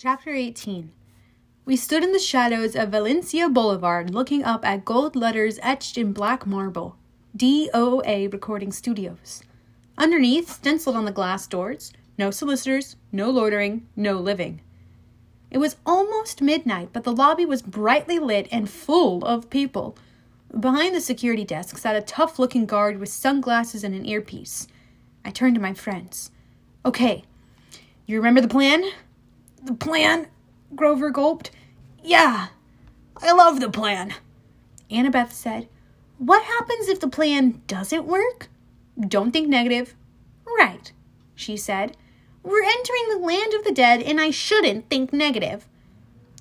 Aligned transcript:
Chapter 0.00 0.32
18 0.32 0.92
We 1.64 1.74
stood 1.74 2.04
in 2.04 2.12
the 2.12 2.20
shadows 2.20 2.76
of 2.76 2.90
Valencia 2.90 3.48
Boulevard 3.48 4.14
looking 4.14 4.44
up 4.44 4.64
at 4.64 4.84
gold 4.84 5.16
letters 5.16 5.58
etched 5.60 5.98
in 5.98 6.12
black 6.12 6.46
marble 6.46 6.94
DOA 7.36 8.32
Recording 8.32 8.70
Studios. 8.70 9.42
Underneath, 9.96 10.52
stenciled 10.52 10.94
on 10.94 11.04
the 11.04 11.10
glass 11.10 11.48
doors, 11.48 11.92
no 12.16 12.30
solicitors, 12.30 12.94
no 13.10 13.28
loitering, 13.28 13.88
no 13.96 14.20
living. 14.20 14.60
It 15.50 15.58
was 15.58 15.78
almost 15.84 16.40
midnight, 16.40 16.90
but 16.92 17.02
the 17.02 17.12
lobby 17.12 17.44
was 17.44 17.60
brightly 17.60 18.20
lit 18.20 18.46
and 18.52 18.70
full 18.70 19.24
of 19.24 19.50
people. 19.50 19.98
Behind 20.60 20.94
the 20.94 21.00
security 21.00 21.44
desk 21.44 21.76
sat 21.76 21.96
a 21.96 22.02
tough 22.02 22.38
looking 22.38 22.66
guard 22.66 23.00
with 23.00 23.08
sunglasses 23.08 23.82
and 23.82 23.96
an 23.96 24.06
earpiece. 24.06 24.68
I 25.24 25.30
turned 25.30 25.56
to 25.56 25.60
my 25.60 25.74
friends. 25.74 26.30
Okay, 26.86 27.24
you 28.06 28.16
remember 28.16 28.40
the 28.40 28.46
plan? 28.46 28.84
The 29.62 29.74
plan? 29.74 30.28
Grover 30.74 31.10
gulped. 31.10 31.50
Yeah, 32.02 32.48
I 33.16 33.32
love 33.32 33.60
the 33.60 33.70
plan. 33.70 34.14
Annabeth 34.90 35.32
said, 35.32 35.68
What 36.18 36.44
happens 36.44 36.88
if 36.88 37.00
the 37.00 37.08
plan 37.08 37.62
doesn't 37.66 38.06
work? 38.06 38.48
Don't 38.98 39.32
think 39.32 39.48
negative. 39.48 39.94
Right, 40.58 40.92
she 41.34 41.56
said. 41.56 41.96
We're 42.42 42.62
entering 42.62 43.08
the 43.10 43.26
land 43.26 43.52
of 43.54 43.64
the 43.64 43.72
dead, 43.72 44.02
and 44.02 44.20
I 44.20 44.30
shouldn't 44.30 44.88
think 44.88 45.12
negative. 45.12 45.66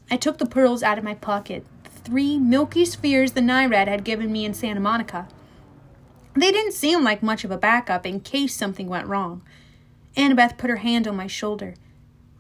I 0.09 0.17
took 0.17 0.37
the 0.37 0.45
pearls 0.45 0.83
out 0.83 0.97
of 0.97 1.03
my 1.03 1.15
pocket, 1.15 1.65
the 1.83 1.89
three 1.89 2.37
milky 2.37 2.85
spheres 2.85 3.33
the 3.33 3.41
Nereid 3.41 3.87
had 3.87 4.05
given 4.05 4.31
me 4.31 4.45
in 4.45 4.53
Santa 4.53 4.79
Monica. 4.79 5.27
They 6.33 6.51
didn't 6.51 6.73
seem 6.73 7.03
like 7.03 7.23
much 7.23 7.43
of 7.43 7.51
a 7.51 7.57
backup 7.57 8.05
in 8.05 8.21
case 8.21 8.55
something 8.55 8.87
went 8.87 9.07
wrong. 9.07 9.41
Annabeth 10.15 10.57
put 10.57 10.69
her 10.69 10.77
hand 10.77 11.07
on 11.07 11.15
my 11.15 11.27
shoulder. 11.27 11.73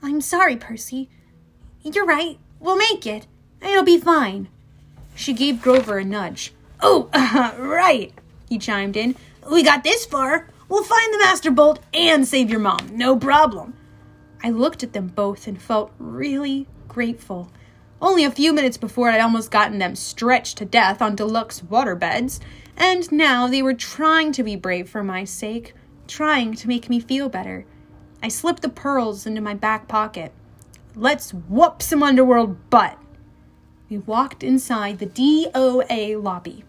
I'm 0.01 0.21
sorry, 0.21 0.55
Percy. 0.55 1.09
You're 1.81 2.05
right. 2.05 2.37
We'll 2.59 2.77
make 2.77 3.05
it. 3.05 3.27
It'll 3.61 3.83
be 3.83 3.99
fine. 3.99 4.49
She 5.15 5.33
gave 5.33 5.61
Grover 5.61 5.97
a 5.97 6.05
nudge. 6.05 6.53
Oh, 6.81 7.09
uh, 7.13 7.53
right, 7.59 8.13
he 8.47 8.59
chimed 8.59 8.95
in. 8.95 9.15
We 9.49 9.63
got 9.63 9.83
this 9.83 10.05
far. 10.05 10.49
We'll 10.69 10.83
find 10.83 11.13
the 11.13 11.19
Master 11.19 11.49
Bolt 11.49 11.79
and 11.93 12.27
save 12.27 12.49
your 12.49 12.59
mom. 12.59 12.89
No 12.91 13.17
problem. 13.17 13.73
I 14.43 14.51
looked 14.51 14.83
at 14.83 14.93
them 14.93 15.07
both 15.07 15.47
and 15.47 15.59
felt 15.59 15.91
really 15.97 16.67
grateful. 16.87 17.49
Only 18.01 18.23
a 18.23 18.31
few 18.31 18.53
minutes 18.53 18.77
before 18.77 19.09
I'd 19.09 19.21
almost 19.21 19.49
gotten 19.49 19.79
them 19.79 19.95
stretched 19.95 20.57
to 20.57 20.65
death 20.65 21.01
on 21.01 21.15
deluxe 21.15 21.61
waterbeds, 21.61 22.39
and 22.75 23.11
now 23.11 23.47
they 23.47 23.63
were 23.63 23.73
trying 23.73 24.31
to 24.33 24.43
be 24.43 24.55
brave 24.55 24.87
for 24.87 25.03
my 25.03 25.23
sake, 25.23 25.73
trying 26.07 26.53
to 26.55 26.67
make 26.67 26.89
me 26.89 26.99
feel 26.99 27.27
better. 27.27 27.65
I 28.27 28.29
slipped 28.29 28.61
the 28.61 28.67
pearls 28.67 29.25
into 29.25 29.39
my 29.39 29.53
back 29.53 29.87
pocket. 29.87 30.33
Let's 30.97 31.33
whoop 31.33 31.81
some 31.81 32.03
underworld 32.03 32.69
butt. 32.69 32.97
We 33.89 33.99
walked 33.99 34.43
inside 34.43 34.99
the 34.99 35.05
DOA 35.05 36.21
lobby. 36.21 36.65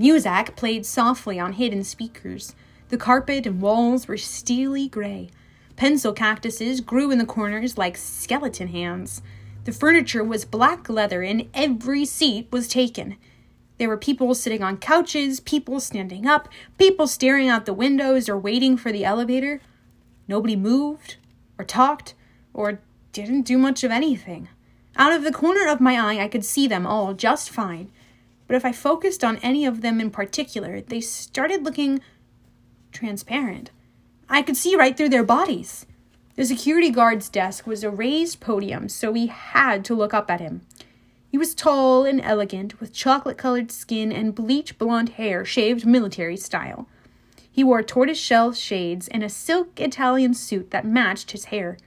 Muzak 0.00 0.56
played 0.56 0.84
softly 0.84 1.38
on 1.38 1.52
hidden 1.52 1.84
speakers. 1.84 2.56
The 2.88 2.96
carpet 2.96 3.46
and 3.46 3.60
walls 3.60 4.08
were 4.08 4.16
steely 4.16 4.88
gray. 4.88 5.30
Pencil 5.76 6.12
cactuses 6.12 6.80
grew 6.80 7.12
in 7.12 7.18
the 7.18 7.24
corners 7.24 7.78
like 7.78 7.96
skeleton 7.96 8.66
hands. 8.66 9.22
The 9.62 9.70
furniture 9.70 10.24
was 10.24 10.44
black 10.44 10.88
leather 10.88 11.22
and 11.22 11.48
every 11.54 12.04
seat 12.04 12.48
was 12.50 12.66
taken. 12.66 13.14
There 13.78 13.88
were 13.88 13.96
people 13.96 14.34
sitting 14.34 14.64
on 14.64 14.78
couches, 14.78 15.38
people 15.38 15.78
standing 15.78 16.26
up, 16.26 16.48
people 16.78 17.06
staring 17.06 17.48
out 17.48 17.64
the 17.64 17.72
windows 17.72 18.28
or 18.28 18.36
waiting 18.36 18.76
for 18.76 18.90
the 18.90 19.04
elevator. 19.04 19.60
Nobody 20.28 20.56
moved, 20.56 21.16
or 21.58 21.64
talked, 21.64 22.14
or 22.52 22.80
didn't 23.12 23.42
do 23.42 23.58
much 23.58 23.84
of 23.84 23.90
anything. 23.90 24.48
Out 24.96 25.12
of 25.12 25.24
the 25.24 25.32
corner 25.32 25.68
of 25.68 25.80
my 25.80 25.98
eye, 25.98 26.22
I 26.22 26.28
could 26.28 26.44
see 26.44 26.66
them 26.66 26.86
all 26.86 27.14
just 27.14 27.50
fine. 27.50 27.90
But 28.46 28.56
if 28.56 28.64
I 28.64 28.72
focused 28.72 29.24
on 29.24 29.38
any 29.38 29.66
of 29.66 29.80
them 29.80 30.00
in 30.00 30.10
particular, 30.10 30.80
they 30.80 31.00
started 31.00 31.64
looking 31.64 32.00
transparent. 32.92 33.70
I 34.28 34.42
could 34.42 34.56
see 34.56 34.76
right 34.76 34.96
through 34.96 35.10
their 35.10 35.24
bodies. 35.24 35.86
The 36.36 36.44
security 36.44 36.90
guard's 36.90 37.28
desk 37.28 37.66
was 37.66 37.82
a 37.82 37.90
raised 37.90 38.40
podium, 38.40 38.88
so 38.88 39.10
we 39.10 39.26
had 39.26 39.84
to 39.86 39.94
look 39.94 40.12
up 40.12 40.30
at 40.30 40.40
him. 40.40 40.62
He 41.30 41.38
was 41.38 41.54
tall 41.54 42.04
and 42.04 42.20
elegant, 42.20 42.80
with 42.80 42.92
chocolate 42.92 43.38
colored 43.38 43.70
skin 43.70 44.12
and 44.12 44.34
bleach 44.34 44.78
blonde 44.78 45.10
hair 45.10 45.44
shaved 45.44 45.86
military 45.86 46.36
style. 46.36 46.88
He 47.56 47.64
wore 47.64 47.82
tortoiseshell 47.82 48.52
shades 48.52 49.08
and 49.08 49.22
a 49.22 49.30
silk 49.30 49.80
Italian 49.80 50.34
suit 50.34 50.72
that 50.72 50.84
matched 50.84 51.30
his 51.30 51.46
hair. 51.46 51.78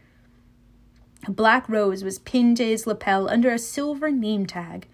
A 1.28 1.32
black 1.32 1.70
rose 1.70 2.04
was 2.04 2.18
pinned 2.18 2.58
to 2.58 2.66
his 2.66 2.88
lapel 2.88 3.30
under 3.30 3.52
a 3.52 3.60
silver 3.60 4.10
name 4.10 4.48
tag. 4.48 4.88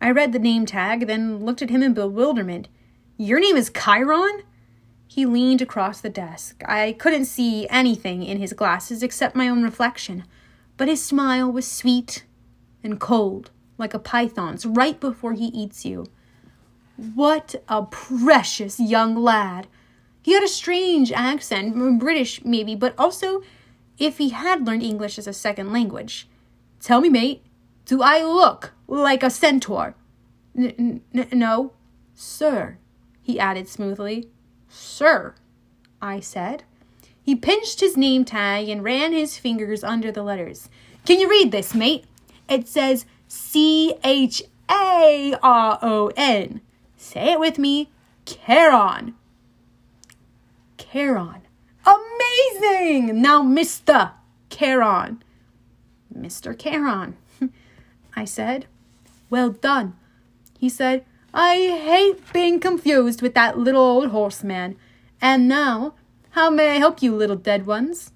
I 0.00 0.12
read 0.12 0.32
the 0.32 0.38
name 0.38 0.66
tag, 0.66 1.08
then 1.08 1.44
looked 1.44 1.62
at 1.62 1.70
him 1.70 1.82
in 1.82 1.94
bewilderment. 1.94 2.68
Your 3.16 3.40
name 3.40 3.56
is 3.56 3.72
Chiron? 3.74 4.44
He 5.08 5.26
leaned 5.26 5.60
across 5.60 6.00
the 6.00 6.10
desk. 6.10 6.62
I 6.64 6.92
couldn't 6.92 7.24
see 7.24 7.66
anything 7.68 8.22
in 8.22 8.38
his 8.38 8.52
glasses 8.52 9.02
except 9.02 9.34
my 9.34 9.48
own 9.48 9.64
reflection, 9.64 10.22
but 10.76 10.86
his 10.86 11.04
smile 11.04 11.50
was 11.50 11.68
sweet 11.68 12.24
and 12.84 13.00
cold 13.00 13.50
like 13.78 13.94
a 13.94 13.98
python's 13.98 14.64
right 14.64 15.00
before 15.00 15.32
he 15.32 15.46
eats 15.46 15.84
you. 15.84 16.06
What 17.16 17.56
a 17.68 17.82
precious 17.82 18.78
young 18.78 19.16
lad! 19.16 19.66
He 20.24 20.32
had 20.32 20.42
a 20.42 20.48
strange 20.48 21.12
accent, 21.12 22.00
British 22.00 22.42
maybe, 22.46 22.74
but 22.74 22.94
also 22.98 23.42
if 23.98 24.16
he 24.16 24.30
had 24.30 24.66
learned 24.66 24.82
English 24.82 25.18
as 25.18 25.26
a 25.26 25.34
second 25.34 25.70
language. 25.70 26.26
Tell 26.80 27.02
me, 27.02 27.10
mate, 27.10 27.44
do 27.84 28.00
I 28.00 28.22
look 28.22 28.72
like 28.88 29.22
a 29.22 29.28
centaur? 29.28 29.94
N- 30.56 31.02
n- 31.12 31.28
no, 31.30 31.74
sir, 32.14 32.78
he 33.20 33.38
added 33.38 33.68
smoothly. 33.68 34.30
Sir, 34.66 35.34
I 36.00 36.20
said. 36.20 36.62
He 37.22 37.36
pinched 37.36 37.80
his 37.80 37.94
name 37.94 38.24
tag 38.24 38.70
and 38.70 38.82
ran 38.82 39.12
his 39.12 39.36
fingers 39.36 39.84
under 39.84 40.10
the 40.10 40.22
letters. 40.22 40.70
Can 41.04 41.20
you 41.20 41.28
read 41.28 41.52
this, 41.52 41.74
mate? 41.74 42.06
It 42.48 42.66
says 42.66 43.04
C 43.28 43.94
H 44.02 44.42
A 44.70 45.34
R 45.42 45.78
O 45.82 46.10
N. 46.16 46.62
Say 46.96 47.32
it 47.32 47.40
with 47.40 47.58
me. 47.58 47.90
Charon. 48.24 49.14
Charon. 50.94 51.42
Amazing! 51.84 53.20
Now, 53.20 53.42
Mr. 53.42 54.12
Charon. 54.48 55.24
Mr. 56.16 56.56
Charon, 56.56 57.16
I 58.14 58.24
said. 58.24 58.66
Well 59.28 59.50
done. 59.50 59.96
He 60.56 60.68
said, 60.68 61.04
I 61.34 61.56
hate 61.56 62.32
being 62.32 62.60
confused 62.60 63.22
with 63.22 63.34
that 63.34 63.58
little 63.58 63.82
old 63.82 64.10
horseman. 64.10 64.76
And 65.20 65.48
now, 65.48 65.94
how 66.30 66.48
may 66.48 66.76
I 66.76 66.78
help 66.78 67.02
you, 67.02 67.12
little 67.16 67.34
dead 67.34 67.66
ones? 67.66 68.12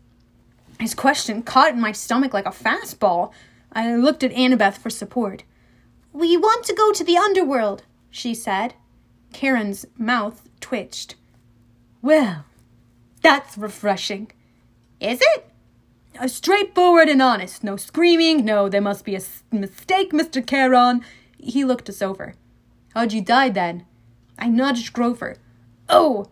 His 0.78 0.94
question 0.94 1.42
caught 1.42 1.74
in 1.74 1.80
my 1.80 1.90
stomach 1.90 2.32
like 2.32 2.46
a 2.46 2.50
fastball. 2.50 3.32
I 3.72 3.96
looked 3.96 4.22
at 4.22 4.30
Annabeth 4.30 4.78
for 4.78 4.88
support. 4.88 5.42
We 6.12 6.36
want 6.36 6.64
to 6.66 6.74
go 6.74 6.92
to 6.92 7.02
the 7.02 7.16
underworld, 7.16 7.82
she 8.08 8.36
said. 8.36 8.74
Charon's 9.32 9.84
mouth 9.96 10.48
twitched. 10.60 11.16
Well, 12.02 12.44
that's 13.18 13.56
refreshing. 13.58 14.30
Is 15.00 15.20
it? 15.20 16.30
Straightforward 16.30 17.08
and 17.08 17.22
honest. 17.22 17.62
No 17.62 17.76
screaming. 17.76 18.44
No, 18.44 18.68
there 18.68 18.80
must 18.80 19.04
be 19.04 19.14
a 19.14 19.18
s- 19.18 19.42
mistake, 19.52 20.10
Mr. 20.12 20.44
Charon. 20.44 21.02
He 21.38 21.64
looked 21.64 21.88
us 21.88 22.02
over. 22.02 22.34
How'd 22.94 23.12
you 23.12 23.20
die 23.22 23.50
then? 23.50 23.86
I 24.38 24.48
nudged 24.48 24.92
Grover. 24.92 25.36
Oh, 25.88 26.26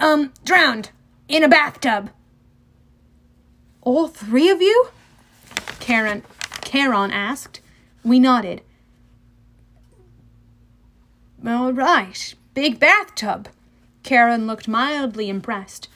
um, 0.00 0.32
drowned 0.44 0.90
in 1.28 1.44
a 1.44 1.48
bathtub. 1.48 2.10
All 3.82 4.08
three 4.08 4.48
of 4.48 4.60
you? 4.60 4.88
Karen 5.80 6.22
Charon 6.64 7.10
asked. 7.10 7.60
We 8.04 8.18
nodded. 8.18 8.62
All 11.46 11.72
right, 11.72 12.34
big 12.54 12.78
bathtub. 12.78 13.48
Charon 14.04 14.46
looked 14.46 14.68
mildly 14.68 15.28
impressed. 15.28 15.88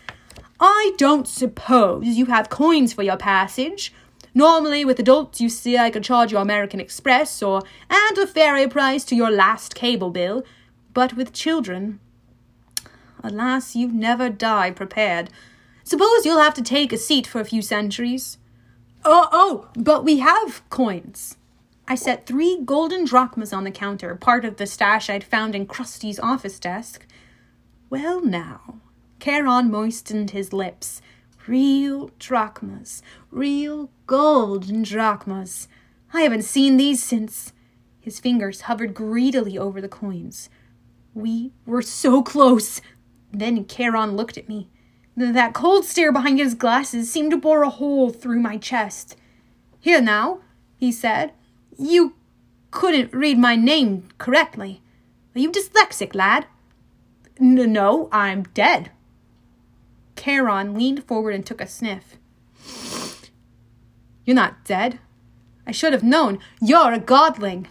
I 0.58 0.92
don't 0.96 1.28
suppose 1.28 2.06
you 2.06 2.26
have 2.26 2.48
coins 2.48 2.92
for 2.92 3.02
your 3.02 3.16
passage. 3.16 3.92
Normally, 4.34 4.84
with 4.84 4.98
adults, 4.98 5.40
you 5.40 5.48
see, 5.48 5.78
I 5.78 5.90
could 5.90 6.04
charge 6.04 6.32
you 6.32 6.38
American 6.38 6.80
Express 6.80 7.42
or 7.42 7.62
add 7.88 8.18
a 8.18 8.26
ferry 8.26 8.68
price 8.68 9.04
to 9.06 9.16
your 9.16 9.30
last 9.30 9.74
cable 9.74 10.10
bill. 10.10 10.44
But 10.92 11.14
with 11.14 11.32
children, 11.32 12.00
alas, 13.22 13.76
you 13.76 13.88
never 13.88 14.28
die 14.28 14.70
prepared. 14.70 15.30
Suppose 15.84 16.24
you'll 16.24 16.40
have 16.40 16.54
to 16.54 16.62
take 16.62 16.92
a 16.92 16.98
seat 16.98 17.26
for 17.26 17.40
a 17.40 17.44
few 17.44 17.62
centuries. 17.62 18.38
Oh, 19.04 19.28
oh, 19.30 19.68
but 19.76 20.04
we 20.04 20.18
have 20.18 20.68
coins. 20.68 21.36
I 21.88 21.94
set 21.94 22.26
three 22.26 22.60
golden 22.64 23.04
drachmas 23.04 23.52
on 23.52 23.64
the 23.64 23.70
counter, 23.70 24.14
part 24.16 24.44
of 24.44 24.56
the 24.56 24.66
stash 24.66 25.08
I'd 25.08 25.22
found 25.22 25.54
in 25.54 25.66
Crusty's 25.66 26.18
office 26.18 26.58
desk. 26.58 27.06
Well, 27.88 28.20
now, 28.20 28.80
Charon 29.20 29.70
moistened 29.70 30.30
his 30.30 30.52
lips. 30.52 31.00
Real 31.46 32.10
drachmas. 32.18 33.02
Real 33.30 33.90
golden 34.06 34.82
drachmas. 34.82 35.68
I 36.12 36.22
haven't 36.22 36.42
seen 36.42 36.76
these 36.76 37.02
since. 37.02 37.52
His 38.00 38.20
fingers 38.20 38.62
hovered 38.62 38.94
greedily 38.94 39.58
over 39.58 39.80
the 39.80 39.88
coins. 39.88 40.48
We 41.14 41.52
were 41.64 41.82
so 41.82 42.22
close. 42.22 42.80
Then 43.32 43.66
Charon 43.66 44.16
looked 44.16 44.38
at 44.38 44.48
me. 44.48 44.68
That 45.16 45.54
cold 45.54 45.84
stare 45.84 46.12
behind 46.12 46.38
his 46.38 46.54
glasses 46.54 47.10
seemed 47.10 47.30
to 47.30 47.38
bore 47.38 47.62
a 47.62 47.70
hole 47.70 48.10
through 48.10 48.40
my 48.40 48.58
chest. 48.58 49.16
Here 49.80 50.00
now, 50.00 50.40
he 50.76 50.92
said. 50.92 51.32
You 51.78 52.14
couldn't 52.70 53.14
read 53.14 53.38
my 53.38 53.56
name 53.56 54.08
correctly. 54.18 54.82
Are 55.34 55.38
you 55.38 55.50
dyslexic, 55.50 56.14
lad? 56.14 56.46
N- 57.40 57.72
no, 57.72 58.08
I'm 58.12 58.44
dead. 58.54 58.90
Charon 60.26 60.74
leaned 60.74 61.04
forward 61.04 61.36
and 61.36 61.46
took 61.46 61.60
a 61.60 61.68
sniff. 61.68 62.16
You're 64.24 64.34
not 64.34 64.64
dead. 64.64 64.98
I 65.68 65.70
should 65.70 65.92
have 65.92 66.02
known. 66.02 66.40
You're 66.60 66.92
a 66.92 66.98
godling. 66.98 67.66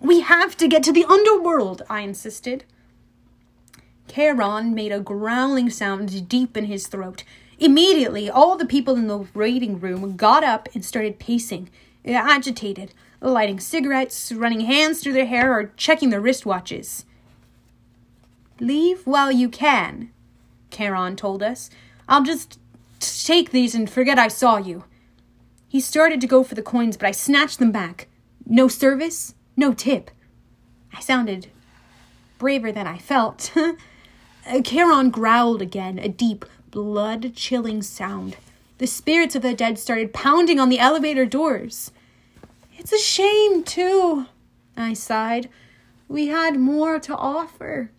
We 0.00 0.22
have 0.22 0.56
to 0.56 0.66
get 0.66 0.82
to 0.82 0.92
the 0.92 1.04
underworld, 1.04 1.82
I 1.88 2.00
insisted. 2.00 2.64
Charon 4.08 4.74
made 4.74 4.90
a 4.90 4.98
growling 4.98 5.70
sound 5.70 6.28
deep 6.28 6.56
in 6.56 6.64
his 6.64 6.88
throat. 6.88 7.22
Immediately, 7.60 8.28
all 8.28 8.56
the 8.56 8.66
people 8.66 8.96
in 8.96 9.06
the 9.06 9.24
waiting 9.32 9.78
room 9.78 10.16
got 10.16 10.42
up 10.42 10.68
and 10.74 10.84
started 10.84 11.20
pacing, 11.20 11.70
agitated, 12.04 12.94
lighting 13.20 13.60
cigarettes, 13.60 14.32
running 14.32 14.62
hands 14.62 15.00
through 15.00 15.12
their 15.12 15.26
hair, 15.26 15.56
or 15.56 15.72
checking 15.76 16.10
their 16.10 16.20
wristwatches. 16.20 17.04
Leave 18.58 19.06
while 19.06 19.30
you 19.30 19.48
can, 19.48 20.10
Charon 20.72 21.14
told 21.14 21.44
us. 21.44 21.70
I'll 22.12 22.22
just 22.22 22.58
take 23.00 23.52
these 23.52 23.74
and 23.74 23.88
forget 23.88 24.18
I 24.18 24.28
saw 24.28 24.58
you. 24.58 24.84
He 25.66 25.80
started 25.80 26.20
to 26.20 26.26
go 26.26 26.44
for 26.44 26.54
the 26.54 26.60
coins, 26.60 26.98
but 26.98 27.06
I 27.06 27.10
snatched 27.10 27.58
them 27.58 27.72
back. 27.72 28.06
No 28.44 28.68
service, 28.68 29.34
no 29.56 29.72
tip. 29.72 30.10
I 30.92 31.00
sounded 31.00 31.46
braver 32.38 32.70
than 32.70 32.86
I 32.86 32.98
felt. 32.98 33.50
Charon 34.62 35.08
growled 35.08 35.62
again, 35.62 35.98
a 35.98 36.08
deep, 36.10 36.44
blood 36.70 37.34
chilling 37.34 37.80
sound. 37.80 38.36
The 38.76 38.86
spirits 38.86 39.34
of 39.34 39.40
the 39.40 39.54
dead 39.54 39.78
started 39.78 40.12
pounding 40.12 40.60
on 40.60 40.68
the 40.68 40.80
elevator 40.80 41.24
doors. 41.24 41.92
It's 42.76 42.92
a 42.92 42.98
shame, 42.98 43.64
too, 43.64 44.26
I 44.76 44.92
sighed. 44.92 45.48
We 46.08 46.26
had 46.26 46.60
more 46.60 46.98
to 46.98 47.16
offer. 47.16 47.90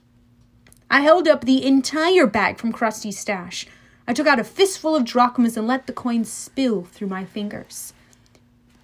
I 0.88 1.02
held 1.02 1.28
up 1.28 1.46
the 1.46 1.66
entire 1.66 2.28
bag 2.28 2.60
from 2.60 2.72
Crusty's 2.72 3.18
stash. 3.18 3.66
I 4.08 4.14
took 4.14 4.28
out 4.28 4.40
a 4.40 4.44
fistful 4.44 4.96
of 4.96 5.06
drachmas 5.06 5.56
and 5.56 5.68
let 5.68 5.88
the 5.88 5.94
coins 5.94 6.32
spill 6.32 6.84
through 6.84 7.08
my 7.08 7.24
fingers. 7.24 7.94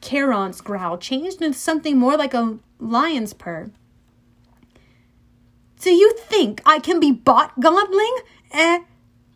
Charon's 0.01 0.61
growl 0.61 0.97
changed 0.97 1.41
into 1.41 1.57
something 1.57 1.97
more 1.97 2.15
like 2.15 2.33
a 2.33 2.57
lion's 2.79 3.33
purr. 3.33 3.69
Do 5.81 5.91
you 5.91 6.13
think 6.17 6.61
I 6.65 6.79
can 6.79 6.99
be 6.99 7.11
bought, 7.11 7.59
Godling? 7.59 8.19
Eh, 8.51 8.79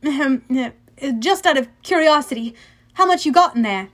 eh, 0.04 0.72
just 1.20 1.46
out 1.46 1.58
of 1.58 1.70
curiosity, 1.82 2.56
how 2.94 3.06
much 3.06 3.26
you 3.26 3.32
got 3.32 3.56
in 3.56 3.62
there? 3.62 3.90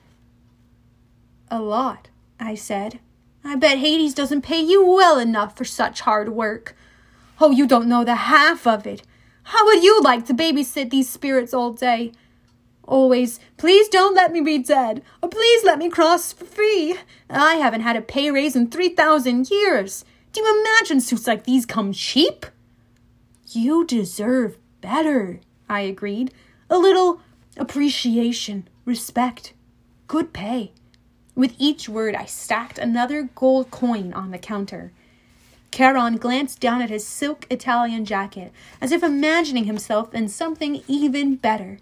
A 1.49 1.61
lot, 1.61 2.09
I 2.39 2.55
said. 2.55 2.99
I 3.43 3.55
bet 3.55 3.79
Hades 3.79 4.13
doesn't 4.13 4.41
pay 4.41 4.59
you 4.59 4.85
well 4.85 5.17
enough 5.17 5.57
for 5.57 5.65
such 5.65 6.01
hard 6.01 6.29
work. 6.29 6.75
Oh, 7.39 7.51
you 7.51 7.65
don't 7.65 7.87
know 7.87 8.03
the 8.03 8.15
half 8.15 8.67
of 8.67 8.85
it. 8.85 9.01
How 9.49 9.65
would 9.65 9.83
you 9.83 9.99
like 10.01 10.27
to 10.27 10.33
babysit 10.35 10.91
these 10.91 11.09
spirits 11.09 11.55
all 11.55 11.73
day? 11.73 12.11
Always, 12.83 13.39
please 13.57 13.89
don't 13.89 14.13
let 14.13 14.31
me 14.31 14.41
be 14.41 14.59
dead, 14.59 15.01
or 15.23 15.29
please 15.29 15.63
let 15.63 15.79
me 15.79 15.89
cross 15.89 16.31
for 16.31 16.45
free. 16.45 16.95
I 17.31 17.55
haven't 17.55 17.81
had 17.81 17.95
a 17.95 18.01
pay 18.01 18.29
raise 18.29 18.55
in 18.55 18.69
3,000 18.69 19.49
years. 19.49 20.05
Do 20.33 20.41
you 20.41 20.61
imagine 20.61 21.01
suits 21.01 21.25
like 21.25 21.45
these 21.45 21.65
come 21.65 21.93
cheap? 21.93 22.45
You 23.47 23.87
deserve 23.87 24.59
better, 24.81 25.39
I 25.67 25.81
agreed. 25.81 26.31
A 26.69 26.77
little 26.77 27.19
appreciation, 27.57 28.67
respect, 28.85 29.53
good 30.05 30.31
pay. 30.31 30.73
With 31.33 31.55
each 31.57 31.89
word, 31.89 32.13
I 32.13 32.25
stacked 32.25 32.77
another 32.77 33.29
gold 33.33 33.71
coin 33.71 34.13
on 34.13 34.29
the 34.29 34.37
counter. 34.37 34.91
Charon 35.71 36.17
glanced 36.17 36.59
down 36.59 36.81
at 36.81 36.89
his 36.89 37.05
silk 37.05 37.45
Italian 37.49 38.05
jacket, 38.05 38.51
as 38.81 38.91
if 38.91 39.03
imagining 39.03 39.65
himself 39.65 40.13
in 40.13 40.27
something 40.27 40.81
even 40.87 41.35
better. 41.35 41.79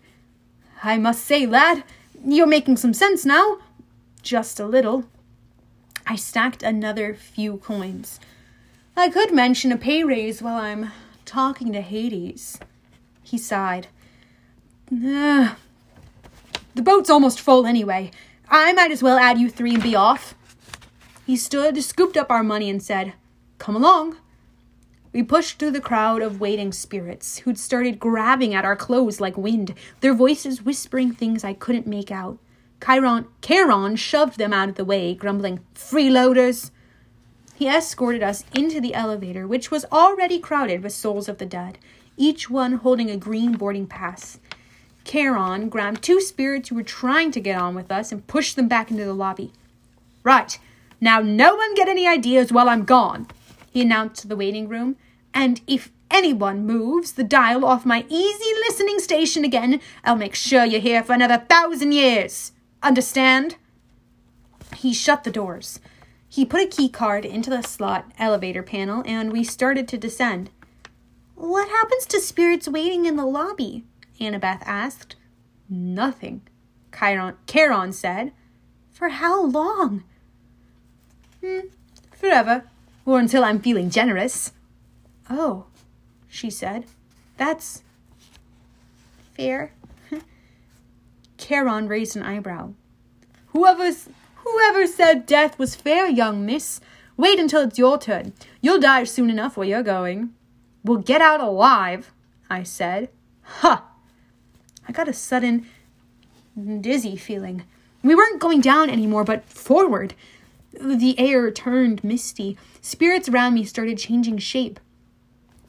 I 0.84 0.98
must 0.98 1.26
say, 1.26 1.46
lad, 1.46 1.84
you're 2.24 2.48
making 2.48 2.78
some 2.78 2.94
sense 2.94 3.26
now. 3.26 3.60
Just 4.22 4.60
a 4.60 4.66
little. 4.66 5.06
I 6.06 6.16
stacked 6.16 6.64
another 6.64 7.14
few 7.16 7.58
coins. 7.58 8.20
I 8.96 9.10
could 9.10 9.34
mention 9.34 9.72
a 9.72 9.78
pay 9.78 10.04
raise 10.04 10.42
while 10.42 10.56
I'm 10.56 10.92
talking 11.26 11.74
to 11.74 11.82
Hades. 11.82 12.60
He 13.24 13.38
sighed. 13.38 13.88
the 14.90 15.56
boat's 16.76 17.10
almost 17.10 17.42
full 17.42 17.66
anyway. 17.66 18.12
I 18.50 18.72
might 18.74 18.92
as 18.92 19.04
well 19.04 19.18
add 19.18 19.38
you 19.38 19.50
three 19.50 19.74
and 19.74 19.84
be 19.84 19.96
off. 19.96 20.34
He 21.26 21.36
stood, 21.36 21.84
scooped 21.84 22.16
up 22.16 22.32
our 22.32 22.44
money, 22.44 22.70
and 22.70 22.82
said, 22.82 23.14
Come 23.68 23.76
along. 23.76 24.16
We 25.12 25.22
pushed 25.24 25.60
through 25.60 25.72
the 25.72 25.82
crowd 25.82 26.22
of 26.22 26.40
waiting 26.40 26.72
spirits 26.72 27.40
who'd 27.40 27.60
started 27.60 28.00
grabbing 28.00 28.54
at 28.54 28.64
our 28.64 28.78
clothes 28.78 29.20
like 29.20 29.38
wind, 29.38 29.74
their 30.00 30.14
voices 30.14 30.64
whispering 30.64 31.12
things 31.12 31.44
I 31.44 31.52
couldn't 31.52 31.86
make 31.86 32.10
out. 32.10 32.38
Chiron, 32.82 33.26
Charon 33.42 33.98
shoved 33.98 34.38
them 34.38 34.54
out 34.54 34.70
of 34.70 34.76
the 34.76 34.86
way, 34.86 35.14
grumbling, 35.14 35.60
Freeloaders! 35.76 36.72
He 37.56 37.68
escorted 37.68 38.24
us 38.24 38.46
into 38.56 38.80
the 38.80 38.94
elevator, 38.94 39.46
which 39.46 39.70
was 39.70 39.84
already 39.92 40.40
crowded 40.40 40.82
with 40.82 40.94
souls 40.94 41.28
of 41.28 41.38
the 41.38 41.46
dead, 41.46 41.78
each 42.16 42.50
one 42.50 42.72
holding 42.72 43.10
a 43.10 43.18
green 43.18 43.58
boarding 43.58 43.86
pass. 43.86 44.40
Charon 45.04 45.68
grabbed 45.68 46.02
two 46.02 46.22
spirits 46.22 46.70
who 46.70 46.76
were 46.76 46.84
trying 46.84 47.32
to 47.32 47.42
get 47.42 47.60
on 47.60 47.76
with 47.76 47.92
us 47.92 48.14
and 48.14 48.28
pushed 48.28 48.56
them 48.56 48.70
back 48.70 48.92
into 48.92 49.04
the 49.04 49.14
lobby. 49.14 49.52
Right, 50.24 50.58
now 51.02 51.20
no 51.20 51.54
one 51.58 51.76
get 51.76 51.90
any 51.90 52.08
ideas 52.08 52.54
while 52.54 52.70
I'm 52.70 52.86
gone, 52.86 53.28
he 53.72 53.82
announced 53.82 54.22
to 54.22 54.28
the 54.28 54.36
waiting 54.36 54.68
room. 54.68 54.96
And 55.34 55.62
if 55.68 55.92
anyone 56.10 56.66
moves 56.66 57.14
the 57.14 57.24
dial 57.24 57.66
off 57.66 57.86
my 57.86 58.06
easy 58.10 58.54
listening 58.68 59.00
station 59.00 59.44
again, 59.44 59.82
I'll 60.04 60.16
make 60.16 60.36
sure 60.36 60.66
you're 60.66 60.82
here 60.82 61.04
for 61.04 61.14
another 61.14 61.46
thousand 61.50 61.92
years. 61.92 62.54
Understand? 62.82 63.58
He 64.76 64.94
shut 64.94 65.24
the 65.24 65.32
doors. 65.32 65.80
He 66.30 66.46
put 66.46 66.62
a 66.62 66.68
key 66.68 66.90
card 66.90 67.26
into 67.26 67.50
the 67.50 67.62
slot 67.62 68.12
elevator 68.20 68.64
panel 68.64 69.04
and 69.06 69.32
we 69.32 69.44
started 69.44 69.88
to 69.90 69.98
descend. 69.98 70.50
What 71.36 71.70
happens 71.70 72.06
to 72.08 72.20
spirits 72.20 72.68
waiting 72.68 73.06
in 73.06 73.16
the 73.16 73.26
lobby? 73.26 73.86
Annabeth 74.20 74.64
asked. 74.66 75.16
Nothing, 75.70 76.42
Chiron, 76.98 77.36
Charon 77.46 77.94
said. 77.94 78.32
For 78.92 79.10
how 79.10 79.46
long? 79.46 80.04
Hmm, 81.44 81.68
forever, 82.12 82.70
or 83.08 83.18
until 83.18 83.44
I'm 83.44 83.60
feeling 83.60 83.90
generous. 83.90 84.52
Oh, 85.30 85.66
she 86.28 86.52
said. 86.52 86.86
That's 87.38 87.82
fair. 89.34 89.72
Charon 91.38 91.88
raised 91.88 92.16
an 92.16 92.24
eyebrow. 92.24 92.74
Whoever's 93.48 94.10
Whoever 94.44 94.88
said 94.88 95.26
death 95.26 95.60
was 95.60 95.76
fair, 95.76 96.08
young 96.08 96.46
miss? 96.46 96.80
Wait 97.18 97.40
until 97.40 97.62
it's 97.62 97.78
your 97.78 97.98
turn. 97.98 98.34
You'll 98.62 98.80
die 98.80 99.04
soon 99.04 99.30
enough 99.30 99.58
where 99.58 99.68
you're 99.68 99.84
going. 99.84 100.34
We'll 100.84 100.98
get 101.00 101.22
out 101.22 101.42
alive, 101.42 102.14
I 102.50 102.64
said. 102.64 103.10
Ha! 103.42 103.84
I 104.88 104.92
got 104.94 105.10
a 105.10 105.14
sudden 105.14 105.66
dizzy 106.80 107.18
feeling. 107.18 107.64
We 108.04 108.16
weren't 108.16 108.40
going 108.40 108.62
down 108.62 108.90
anymore, 108.90 109.26
but 109.26 109.44
forward. 109.46 110.14
The 110.74 111.18
air 111.18 111.50
turned 111.50 112.04
misty. 112.04 112.58
Spirits 112.82 113.30
around 113.30 113.54
me 113.54 113.64
started 113.64 113.98
changing 113.98 114.38
shape. 114.40 114.80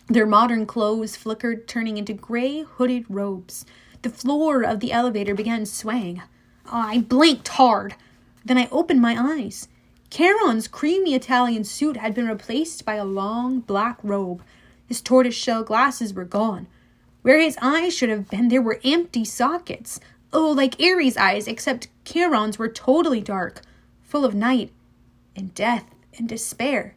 Their 0.08 0.26
modern 0.26 0.66
clothes 0.66 1.16
flickered, 1.16 1.68
turning 1.68 1.96
into 1.98 2.12
gray 2.12 2.62
hooded 2.62 3.04
robes. 3.08 3.64
The 4.02 4.10
floor 4.10 4.62
of 4.62 4.80
the 4.80 4.92
elevator 4.92 5.34
began 5.34 5.66
swaying. 5.66 6.22
I 6.66 7.00
blinked 7.00 7.48
hard. 7.48 7.94
Then 8.44 8.58
I 8.58 8.68
opened 8.70 9.00
my 9.00 9.16
eyes. 9.18 9.68
Charon's 10.10 10.68
creamy 10.68 11.14
Italian 11.14 11.64
suit 11.64 11.96
had 11.96 12.14
been 12.14 12.28
replaced 12.28 12.84
by 12.84 12.94
a 12.94 13.04
long 13.04 13.60
black 13.60 13.98
robe. 14.02 14.42
His 14.86 15.00
tortoiseshell 15.00 15.62
glasses 15.64 16.14
were 16.14 16.24
gone. 16.24 16.66
Where 17.22 17.40
his 17.40 17.58
eyes 17.60 17.94
should 17.94 18.08
have 18.08 18.30
been, 18.30 18.48
there 18.48 18.62
were 18.62 18.80
empty 18.84 19.24
sockets. 19.24 20.00
Oh, 20.32 20.50
like 20.50 20.80
Ares' 20.80 21.16
eyes, 21.16 21.46
except 21.46 21.88
Charon's 22.04 22.58
were 22.58 22.68
totally 22.68 23.20
dark, 23.20 23.62
full 24.02 24.24
of 24.24 24.34
night 24.34 24.70
and 25.38 25.54
death 25.54 25.84
and 26.18 26.28
despair. 26.28 26.94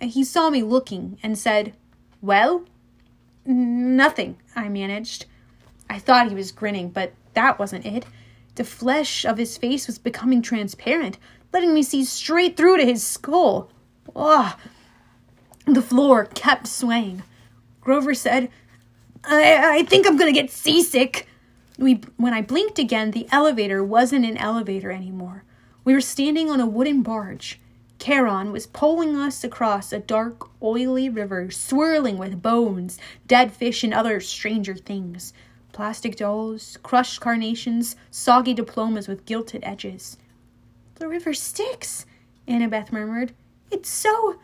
He 0.00 0.24
saw 0.24 0.50
me 0.50 0.62
looking 0.62 1.18
and 1.22 1.38
said, 1.38 1.74
Well? 2.20 2.64
Nothing, 3.46 4.38
I 4.56 4.68
managed. 4.68 5.26
I 5.88 5.98
thought 5.98 6.28
he 6.28 6.34
was 6.34 6.50
grinning, 6.50 6.88
but 6.88 7.12
that 7.34 7.58
wasn't 7.58 7.86
it. 7.86 8.06
The 8.54 8.64
flesh 8.64 9.24
of 9.24 9.38
his 9.38 9.58
face 9.58 9.86
was 9.86 9.98
becoming 9.98 10.40
transparent, 10.40 11.18
letting 11.52 11.74
me 11.74 11.82
see 11.82 12.04
straight 12.04 12.56
through 12.56 12.78
to 12.78 12.86
his 12.86 13.06
skull. 13.06 13.70
Ugh. 14.16 14.58
The 15.66 15.82
floor 15.82 16.26
kept 16.26 16.66
swaying. 16.66 17.22
Grover 17.80 18.14
said, 18.14 18.50
I, 19.24 19.78
I 19.78 19.82
think 19.84 20.06
I'm 20.06 20.16
gonna 20.16 20.32
get 20.32 20.50
seasick. 20.50 21.26
We, 21.78 22.00
when 22.16 22.32
I 22.32 22.42
blinked 22.42 22.78
again, 22.78 23.10
the 23.10 23.28
elevator 23.30 23.82
wasn't 23.82 24.24
an 24.24 24.36
elevator 24.36 24.90
anymore. 24.90 25.44
We 25.84 25.92
were 25.92 26.00
standing 26.00 26.50
on 26.50 26.60
a 26.60 26.66
wooden 26.66 27.02
barge. 27.02 27.60
Charon 27.98 28.52
was 28.52 28.66
poling 28.66 29.16
us 29.16 29.44
across 29.44 29.92
a 29.92 29.98
dark, 29.98 30.48
oily 30.62 31.08
river, 31.08 31.50
swirling 31.50 32.18
with 32.18 32.42
bones, 32.42 32.98
dead 33.26 33.52
fish, 33.52 33.82
and 33.84 33.94
other 33.94 34.20
stranger 34.20 34.74
things 34.74 35.32
plastic 35.72 36.14
dolls, 36.16 36.78
crushed 36.84 37.20
carnations, 37.20 37.96
soggy 38.08 38.54
diplomas 38.54 39.08
with 39.08 39.26
gilded 39.26 39.60
edges. 39.64 40.16
The 40.94 41.08
river 41.08 41.34
Styx, 41.34 42.06
Annabeth 42.46 42.92
murmured. 42.92 43.32
It's 43.72 43.90
so 43.90 44.38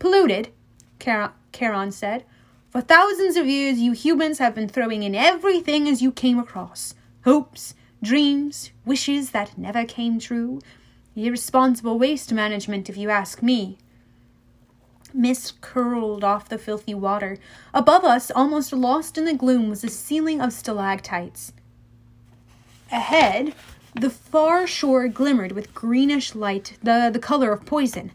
polluted, 0.00 0.48
Charon 0.98 1.92
said. 1.92 2.24
For 2.70 2.80
thousands 2.80 3.36
of 3.36 3.46
years, 3.46 3.78
you 3.78 3.92
humans 3.92 4.38
have 4.38 4.54
been 4.54 4.68
throwing 4.68 5.04
in 5.04 5.14
everything 5.14 5.88
as 5.88 6.02
you 6.02 6.10
came 6.10 6.38
across 6.38 6.94
hopes, 7.24 7.74
dreams, 8.02 8.70
wishes 8.84 9.30
that 9.30 9.56
never 9.56 9.84
came 9.84 10.18
true. 10.18 10.60
Irresponsible 11.16 11.98
waste 11.98 12.32
management, 12.32 12.88
if 12.88 12.96
you 12.96 13.10
ask 13.10 13.42
me. 13.42 13.78
Mist 15.12 15.60
curled 15.60 16.22
off 16.22 16.48
the 16.48 16.58
filthy 16.58 16.94
water. 16.94 17.38
Above 17.74 18.04
us, 18.04 18.30
almost 18.30 18.72
lost 18.72 19.18
in 19.18 19.24
the 19.24 19.34
gloom, 19.34 19.68
was 19.68 19.82
a 19.82 19.88
ceiling 19.88 20.40
of 20.40 20.52
stalactites. 20.52 21.52
Ahead, 22.92 23.54
the 23.94 24.10
far 24.10 24.66
shore 24.66 25.08
glimmered 25.08 25.52
with 25.52 25.74
greenish 25.74 26.34
light, 26.34 26.78
the, 26.82 27.10
the 27.12 27.18
color 27.18 27.52
of 27.52 27.66
poison. 27.66 28.12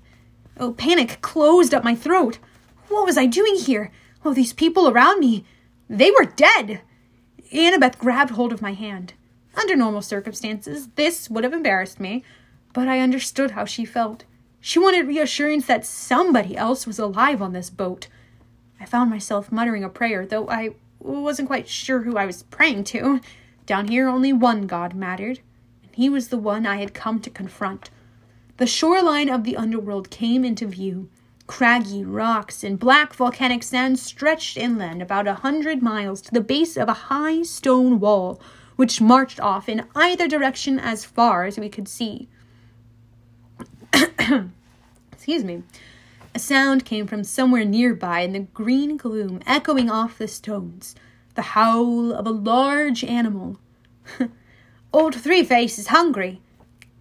Oh, 0.57 0.71
panic 0.71 1.21
closed 1.21 1.73
up 1.73 1.83
my 1.83 1.95
throat. 1.95 2.39
What 2.87 3.05
was 3.05 3.17
I 3.17 3.25
doing 3.25 3.55
here? 3.55 3.91
Oh, 4.23 4.33
these 4.33 4.53
people 4.53 4.87
around 4.87 5.19
me. 5.19 5.43
They 5.89 6.11
were 6.11 6.25
dead. 6.25 6.81
Annabeth 7.51 7.97
grabbed 7.97 8.31
hold 8.31 8.53
of 8.53 8.61
my 8.61 8.73
hand. 8.73 9.13
Under 9.55 9.75
normal 9.75 10.01
circumstances, 10.01 10.87
this 10.95 11.29
would 11.29 11.43
have 11.43 11.53
embarrassed 11.53 11.99
me, 11.99 12.23
but 12.75 12.89
I 12.89 12.99
understood 12.99 13.51
how 13.51 13.63
she 13.63 13.85
felt. 13.85 14.25
She 14.59 14.79
wanted 14.79 15.07
reassurance 15.07 15.65
that 15.67 15.85
somebody 15.85 16.57
else 16.57 16.85
was 16.85 16.99
alive 16.99 17.41
on 17.41 17.53
this 17.53 17.69
boat. 17.69 18.09
I 18.81 18.85
found 18.85 19.09
myself 19.09 19.49
muttering 19.49 19.85
a 19.85 19.89
prayer, 19.89 20.25
though 20.25 20.49
I 20.49 20.71
wasn't 20.99 21.47
quite 21.47 21.69
sure 21.69 22.01
who 22.01 22.17
I 22.17 22.25
was 22.25 22.43
praying 22.43 22.83
to. 22.85 23.21
Down 23.65 23.87
here, 23.87 24.09
only 24.09 24.33
one 24.33 24.67
God 24.67 24.93
mattered, 24.93 25.39
and 25.83 25.95
he 25.95 26.09
was 26.09 26.27
the 26.27 26.37
one 26.37 26.65
I 26.65 26.75
had 26.75 26.93
come 26.93 27.21
to 27.21 27.29
confront. 27.29 27.91
The 28.57 28.67
shoreline 28.67 29.29
of 29.29 29.45
the 29.45 29.55
underworld 29.55 30.09
came 30.09 30.43
into 30.43 30.67
view. 30.67 31.09
Craggy 31.47 32.03
rocks 32.03 32.61
and 32.61 32.77
black 32.77 33.13
volcanic 33.13 33.63
sand 33.63 33.99
stretched 33.99 34.57
inland 34.57 35.01
about 35.01 35.29
a 35.29 35.35
hundred 35.35 35.81
miles 35.81 36.19
to 36.23 36.31
the 36.33 36.41
base 36.41 36.75
of 36.75 36.89
a 36.89 37.07
high 37.07 37.41
stone 37.43 38.01
wall, 38.01 38.41
which 38.75 38.99
marched 38.99 39.39
off 39.39 39.69
in 39.69 39.85
either 39.95 40.27
direction 40.27 40.77
as 40.77 41.05
far 41.05 41.45
as 41.45 41.57
we 41.57 41.69
could 41.69 41.87
see. 41.87 42.27
Excuse 45.11 45.43
me. 45.43 45.63
A 46.33 46.39
sound 46.39 46.85
came 46.85 47.07
from 47.07 47.23
somewhere 47.23 47.65
nearby 47.65 48.21
in 48.21 48.33
the 48.33 48.39
green 48.39 48.97
gloom, 48.97 49.41
echoing 49.45 49.89
off 49.89 50.17
the 50.17 50.27
stones. 50.27 50.95
The 51.35 51.41
howl 51.41 52.13
of 52.13 52.27
a 52.27 52.31
large 52.31 53.03
animal. 53.03 53.57
Old 54.93 55.15
Three 55.15 55.43
Face 55.43 55.79
is 55.79 55.87
hungry, 55.87 56.41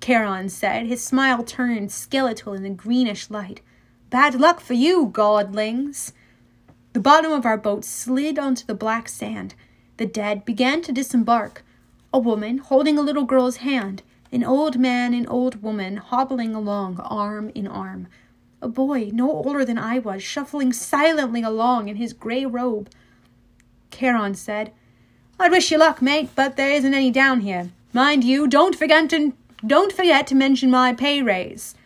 Charon 0.04 0.50
said, 0.50 0.86
his 0.86 1.02
smile 1.02 1.42
turned 1.42 1.90
skeletal 1.90 2.52
in 2.52 2.62
the 2.62 2.68
greenish 2.68 3.30
light. 3.30 3.62
Bad 4.10 4.34
luck 4.34 4.60
for 4.60 4.74
you, 4.74 5.06
godlings. 5.06 6.12
The 6.92 7.00
bottom 7.00 7.32
of 7.32 7.46
our 7.46 7.56
boat 7.56 7.86
slid 7.86 8.38
onto 8.38 8.66
the 8.66 8.74
black 8.74 9.08
sand. 9.08 9.54
The 9.96 10.04
dead 10.04 10.44
began 10.44 10.82
to 10.82 10.92
disembark. 10.92 11.64
A 12.12 12.18
woman 12.18 12.58
holding 12.58 12.98
a 12.98 13.02
little 13.02 13.24
girl's 13.24 13.56
hand, 13.58 14.02
an 14.34 14.42
old 14.42 14.80
man 14.80 15.14
and 15.14 15.28
old 15.30 15.62
woman 15.62 15.96
hobbling 15.96 16.56
along 16.56 16.98
arm 16.98 17.52
in 17.54 17.68
arm. 17.68 18.08
A 18.60 18.66
boy, 18.66 19.10
no 19.12 19.30
older 19.30 19.64
than 19.64 19.78
I 19.78 20.00
was, 20.00 20.24
shuffling 20.24 20.72
silently 20.72 21.42
along 21.42 21.88
in 21.88 21.96
his 21.96 22.12
gray 22.12 22.44
robe. 22.44 22.90
Charon 23.92 24.34
said, 24.34 24.72
I'd 25.38 25.52
wish 25.52 25.70
you 25.70 25.78
luck, 25.78 26.02
mate, 26.02 26.30
but 26.34 26.56
there 26.56 26.72
isn't 26.72 26.94
any 26.94 27.12
down 27.12 27.42
here. 27.42 27.70
Mind 27.92 28.24
you, 28.24 28.48
don't 28.48 28.74
forget 28.74 29.08
to, 29.10 29.34
don't 29.64 29.92
forget 29.92 30.26
to 30.26 30.34
mention 30.34 30.68
my 30.68 30.92
pay 30.92 31.22
raise. 31.22 31.76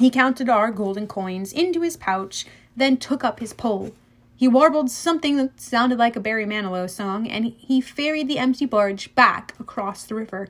He 0.00 0.10
counted 0.10 0.48
our 0.48 0.72
golden 0.72 1.06
coins 1.06 1.52
into 1.52 1.82
his 1.82 1.96
pouch, 1.96 2.46
then 2.76 2.96
took 2.96 3.22
up 3.22 3.38
his 3.38 3.52
pole. 3.52 3.92
He 4.34 4.48
warbled 4.48 4.90
something 4.90 5.36
that 5.36 5.60
sounded 5.60 5.98
like 5.98 6.16
a 6.16 6.20
Barry 6.20 6.46
Manilow 6.46 6.90
song, 6.90 7.28
and 7.28 7.44
he 7.44 7.80
ferried 7.80 8.26
the 8.26 8.38
empty 8.38 8.66
barge 8.66 9.14
back 9.14 9.54
across 9.60 10.02
the 10.04 10.16
river. 10.16 10.48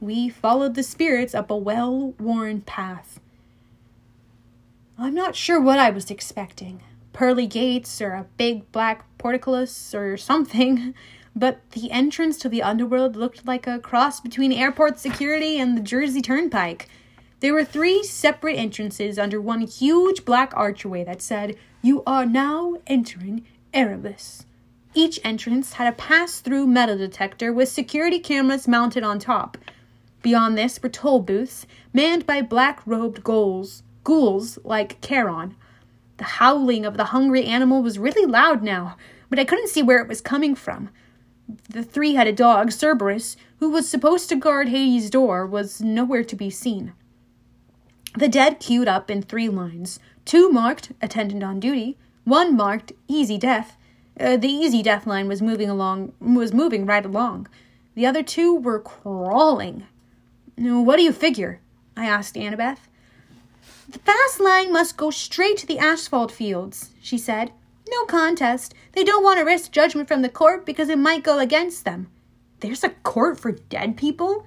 We 0.00 0.28
followed 0.28 0.74
the 0.74 0.82
spirits 0.82 1.34
up 1.34 1.50
a 1.50 1.56
well 1.56 2.14
worn 2.18 2.60
path. 2.60 3.20
I'm 4.96 5.14
not 5.14 5.36
sure 5.36 5.60
what 5.60 5.78
I 5.78 5.90
was 5.90 6.10
expecting 6.10 6.82
pearly 7.18 7.48
gates 7.48 8.00
or 8.00 8.12
a 8.12 8.26
big 8.36 8.70
black 8.70 9.04
portcullis 9.18 9.92
or 9.92 10.16
something, 10.16 10.94
but 11.36 11.68
the 11.72 11.90
entrance 11.90 12.38
to 12.38 12.48
the 12.48 12.62
underworld 12.62 13.16
looked 13.16 13.44
like 13.44 13.66
a 13.66 13.80
cross 13.80 14.20
between 14.20 14.52
airport 14.52 15.00
security 15.00 15.58
and 15.58 15.76
the 15.76 15.82
Jersey 15.82 16.22
Turnpike. 16.22 16.88
There 17.40 17.52
were 17.52 17.64
three 17.64 18.04
separate 18.04 18.56
entrances 18.56 19.18
under 19.18 19.40
one 19.40 19.62
huge 19.62 20.24
black 20.24 20.52
archway 20.54 21.02
that 21.04 21.20
said, 21.20 21.56
You 21.82 22.04
are 22.06 22.24
now 22.24 22.76
entering 22.86 23.44
Erebus. 23.74 24.44
Each 24.94 25.18
entrance 25.24 25.74
had 25.74 25.92
a 25.92 25.96
pass 25.96 26.38
through 26.38 26.68
metal 26.68 26.96
detector 26.96 27.52
with 27.52 27.68
security 27.68 28.20
cameras 28.20 28.68
mounted 28.68 29.02
on 29.02 29.18
top. 29.18 29.58
Beyond 30.22 30.58
this 30.58 30.82
were 30.82 30.88
toll 30.88 31.20
booths, 31.20 31.66
manned 31.92 32.26
by 32.26 32.42
black 32.42 32.82
robed 32.86 33.22
ghouls, 33.22 33.82
ghouls 34.04 34.58
like 34.64 35.00
Charon. 35.00 35.54
The 36.16 36.24
howling 36.24 36.84
of 36.84 36.96
the 36.96 37.04
hungry 37.06 37.44
animal 37.44 37.82
was 37.82 37.98
really 37.98 38.26
loud 38.26 38.62
now, 38.62 38.96
but 39.30 39.38
I 39.38 39.44
couldn't 39.44 39.68
see 39.68 39.82
where 39.82 40.00
it 40.00 40.08
was 40.08 40.20
coming 40.20 40.54
from. 40.54 40.90
The 41.70 41.84
three 41.84 42.14
headed 42.14 42.36
dog, 42.36 42.72
Cerberus, 42.72 43.36
who 43.60 43.70
was 43.70 43.88
supposed 43.88 44.28
to 44.28 44.36
guard 44.36 44.68
Hades' 44.68 45.08
door, 45.08 45.46
was 45.46 45.80
nowhere 45.80 46.24
to 46.24 46.36
be 46.36 46.50
seen. 46.50 46.92
The 48.16 48.28
dead 48.28 48.58
queued 48.58 48.88
up 48.88 49.10
in 49.10 49.22
three 49.22 49.48
lines 49.48 50.00
two 50.24 50.50
marked 50.50 50.92
attendant 51.00 51.42
on 51.42 51.60
duty, 51.60 51.96
one 52.24 52.54
marked 52.56 52.92
easy 53.06 53.38
death. 53.38 53.78
Uh, 54.18 54.36
the 54.36 54.48
easy 54.48 54.82
death 54.82 55.06
line 55.06 55.28
was 55.28 55.40
moving 55.40 55.70
along 55.70 56.12
was 56.20 56.52
moving 56.52 56.84
right 56.84 57.06
along. 57.06 57.48
The 57.94 58.04
other 58.04 58.22
two 58.22 58.54
were 58.54 58.80
crawling 58.80 59.86
what 60.58 60.96
do 60.96 61.02
you 61.02 61.12
figure? 61.12 61.60
I 61.96 62.06
asked 62.06 62.34
Annabeth. 62.34 62.78
The 63.88 63.98
fast 64.00 64.40
line 64.40 64.72
must 64.72 64.96
go 64.96 65.10
straight 65.10 65.56
to 65.58 65.66
the 65.66 65.78
Asphodel 65.78 66.28
fields, 66.28 66.90
she 67.00 67.16
said. 67.16 67.52
No 67.88 68.04
contest. 68.04 68.74
They 68.92 69.04
don't 69.04 69.24
want 69.24 69.38
to 69.38 69.44
risk 69.44 69.72
judgment 69.72 70.08
from 70.08 70.22
the 70.22 70.28
court 70.28 70.66
because 70.66 70.88
it 70.88 70.98
might 70.98 71.22
go 71.22 71.38
against 71.38 71.84
them. 71.84 72.10
There's 72.60 72.84
a 72.84 72.90
court 72.90 73.38
for 73.38 73.52
dead 73.52 73.96
people? 73.96 74.46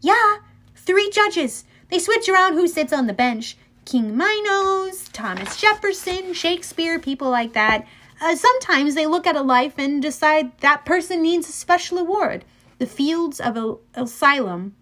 Yeah, 0.00 0.38
three 0.74 1.10
judges. 1.10 1.64
They 1.90 1.98
switch 1.98 2.28
around 2.28 2.54
who 2.54 2.66
sits 2.66 2.92
on 2.92 3.06
the 3.06 3.12
bench. 3.12 3.56
King 3.84 4.16
Minos, 4.16 5.08
Thomas 5.12 5.60
Jefferson, 5.60 6.32
Shakespeare, 6.32 6.98
people 6.98 7.30
like 7.30 7.52
that. 7.52 7.86
Uh, 8.20 8.34
sometimes 8.34 8.94
they 8.94 9.06
look 9.06 9.26
at 9.26 9.36
a 9.36 9.42
life 9.42 9.74
and 9.78 10.02
decide 10.02 10.58
that 10.60 10.84
person 10.84 11.22
needs 11.22 11.48
a 11.48 11.52
special 11.52 11.98
award. 11.98 12.44
The 12.78 12.86
fields 12.86 13.40
of 13.40 13.78
Asylum 13.94 14.74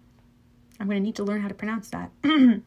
I'm 0.79 0.87
going 0.87 0.97
to 0.97 1.03
need 1.03 1.15
to 1.15 1.23
learn 1.23 1.41
how 1.41 1.47
to 1.47 1.53
pronounce 1.53 1.89
that. 1.89 2.11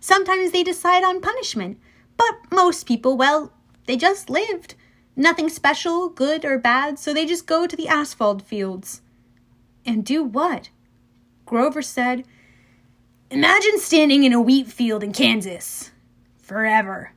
Sometimes 0.00 0.50
they 0.50 0.64
decide 0.64 1.04
on 1.04 1.20
punishment, 1.20 1.78
but 2.16 2.34
most 2.50 2.86
people, 2.86 3.16
well, 3.16 3.52
they 3.86 3.96
just 3.96 4.28
lived. 4.28 4.74
Nothing 5.14 5.48
special, 5.48 6.08
good 6.08 6.44
or 6.44 6.58
bad, 6.58 6.98
so 6.98 7.12
they 7.12 7.26
just 7.26 7.46
go 7.46 7.66
to 7.66 7.76
the 7.76 7.88
Asphodel 7.88 8.40
fields. 8.40 9.02
And 9.84 10.04
do 10.04 10.22
what? 10.24 10.70
Grover 11.44 11.82
said, 11.82 12.24
Imagine 13.30 13.78
standing 13.78 14.24
in 14.24 14.32
a 14.32 14.40
wheat 14.40 14.68
field 14.68 15.02
in 15.02 15.12
Kansas. 15.12 15.90
Forever. 16.38 17.12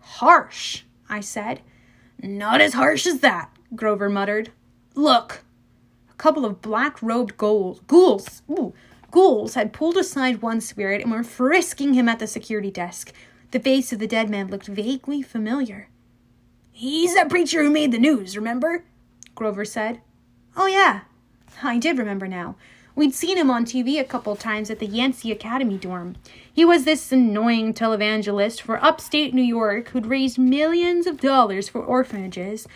Harsh, 0.00 0.82
I 1.08 1.20
said. 1.20 1.62
Not 2.22 2.60
as 2.60 2.74
harsh 2.74 3.06
as 3.06 3.20
that, 3.20 3.50
Grover 3.74 4.08
muttered. 4.08 4.50
Look. 4.94 5.44
A 6.10 6.14
couple 6.14 6.44
of 6.44 6.62
black 6.62 7.02
robed 7.02 7.36
ghouls, 7.36 7.80
ghouls, 7.86 8.42
ooh, 8.50 8.74
Ghouls 9.16 9.54
had 9.54 9.72
pulled 9.72 9.96
aside 9.96 10.42
one 10.42 10.60
spirit 10.60 11.00
and 11.00 11.10
were 11.10 11.24
frisking 11.24 11.94
him 11.94 12.06
at 12.06 12.18
the 12.18 12.26
security 12.26 12.70
desk. 12.70 13.14
The 13.50 13.58
face 13.58 13.90
of 13.90 13.98
the 13.98 14.06
dead 14.06 14.28
man 14.28 14.48
looked 14.48 14.66
vaguely 14.66 15.22
familiar. 15.22 15.88
He's 16.70 17.14
that 17.14 17.30
preacher 17.30 17.62
who 17.62 17.70
made 17.70 17.92
the 17.92 17.98
news, 17.98 18.36
remember? 18.36 18.84
Grover 19.34 19.64
said. 19.64 20.02
Oh, 20.54 20.66
yeah. 20.66 21.04
I 21.62 21.78
did 21.78 21.96
remember 21.96 22.28
now. 22.28 22.56
We'd 22.94 23.14
seen 23.14 23.38
him 23.38 23.50
on 23.50 23.64
TV 23.64 23.98
a 23.98 24.04
couple 24.04 24.36
times 24.36 24.70
at 24.70 24.80
the 24.80 24.86
Yancey 24.86 25.32
Academy 25.32 25.78
dorm. 25.78 26.16
He 26.52 26.66
was 26.66 26.84
this 26.84 27.10
annoying 27.10 27.72
televangelist 27.72 28.60
for 28.60 28.84
upstate 28.84 29.32
New 29.32 29.40
York 29.40 29.88
who'd 29.88 30.04
raised 30.04 30.38
millions 30.38 31.06
of 31.06 31.22
dollars 31.22 31.70
for 31.70 31.82
orphanages 31.82 32.68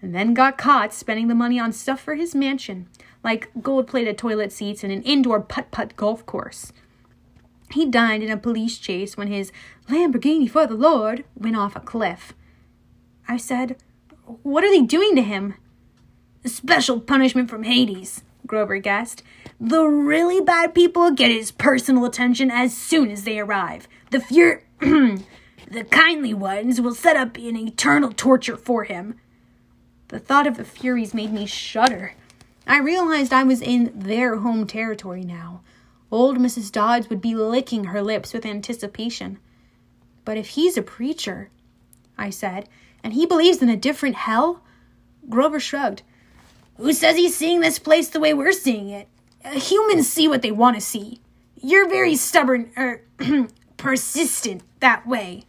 and 0.00 0.14
then 0.14 0.34
got 0.34 0.58
caught 0.58 0.92
spending 0.92 1.28
the 1.28 1.34
money 1.34 1.58
on 1.58 1.72
stuff 1.72 2.00
for 2.00 2.14
his 2.14 2.34
mansion, 2.34 2.88
like 3.24 3.50
gold 3.60 3.86
plated 3.86 4.16
toilet 4.16 4.52
seats 4.52 4.84
and 4.84 4.92
an 4.92 5.02
indoor 5.02 5.40
putt 5.40 5.70
putt 5.70 5.96
golf 5.96 6.24
course. 6.26 6.72
He 7.70 7.84
died 7.84 8.22
in 8.22 8.30
a 8.30 8.36
police 8.36 8.78
chase 8.78 9.16
when 9.16 9.28
his 9.28 9.52
Lamborghini 9.88 10.50
for 10.50 10.66
the 10.66 10.74
Lord 10.74 11.24
went 11.34 11.56
off 11.56 11.76
a 11.76 11.80
cliff. 11.80 12.32
I 13.28 13.36
said, 13.36 13.76
What 14.42 14.64
are 14.64 14.70
they 14.70 14.82
doing 14.82 15.14
to 15.16 15.22
him? 15.22 15.54
Special 16.46 17.00
punishment 17.00 17.50
from 17.50 17.64
Hades, 17.64 18.22
Grover 18.46 18.78
guessed. 18.78 19.22
The 19.60 19.84
really 19.84 20.40
bad 20.40 20.74
people 20.74 21.10
get 21.10 21.30
his 21.30 21.50
personal 21.50 22.04
attention 22.04 22.50
as 22.50 22.74
soon 22.74 23.10
as 23.10 23.24
they 23.24 23.38
arrive. 23.38 23.86
The 24.10 24.20
few, 24.20 24.60
the 24.80 25.84
kindly 25.90 26.32
ones 26.32 26.80
will 26.80 26.94
set 26.94 27.16
up 27.16 27.36
an 27.36 27.56
eternal 27.56 28.12
torture 28.12 28.56
for 28.56 28.84
him. 28.84 29.16
The 30.08 30.18
thought 30.18 30.46
of 30.46 30.56
the 30.56 30.64
Furies 30.64 31.12
made 31.12 31.32
me 31.32 31.44
shudder. 31.46 32.14
I 32.66 32.78
realized 32.78 33.32
I 33.32 33.44
was 33.44 33.60
in 33.60 33.92
their 33.94 34.36
home 34.36 34.66
territory 34.66 35.22
now. 35.22 35.60
Old 36.10 36.38
Mrs. 36.38 36.72
Dodds 36.72 37.10
would 37.10 37.20
be 37.20 37.34
licking 37.34 37.84
her 37.84 38.02
lips 38.02 38.32
with 38.32 38.46
anticipation. 38.46 39.38
But 40.24 40.38
if 40.38 40.50
he's 40.50 40.76
a 40.78 40.82
preacher, 40.82 41.50
I 42.16 42.30
said, 42.30 42.68
and 43.04 43.12
he 43.12 43.26
believes 43.26 43.62
in 43.62 43.68
a 43.68 43.76
different 43.76 44.16
hell? 44.16 44.62
Grover 45.28 45.60
shrugged. 45.60 46.02
Who 46.78 46.92
says 46.92 47.16
he's 47.16 47.36
seeing 47.36 47.60
this 47.60 47.78
place 47.78 48.08
the 48.08 48.20
way 48.20 48.32
we're 48.32 48.52
seeing 48.52 48.88
it? 48.88 49.08
Uh, 49.44 49.58
humans 49.58 50.10
see 50.10 50.26
what 50.26 50.42
they 50.42 50.52
want 50.52 50.76
to 50.76 50.80
see. 50.80 51.20
You're 51.60 51.88
very 51.88 52.14
stubborn, 52.14 52.70
er, 52.76 53.02
persistent 53.76 54.62
that 54.80 55.06
way. 55.06 55.44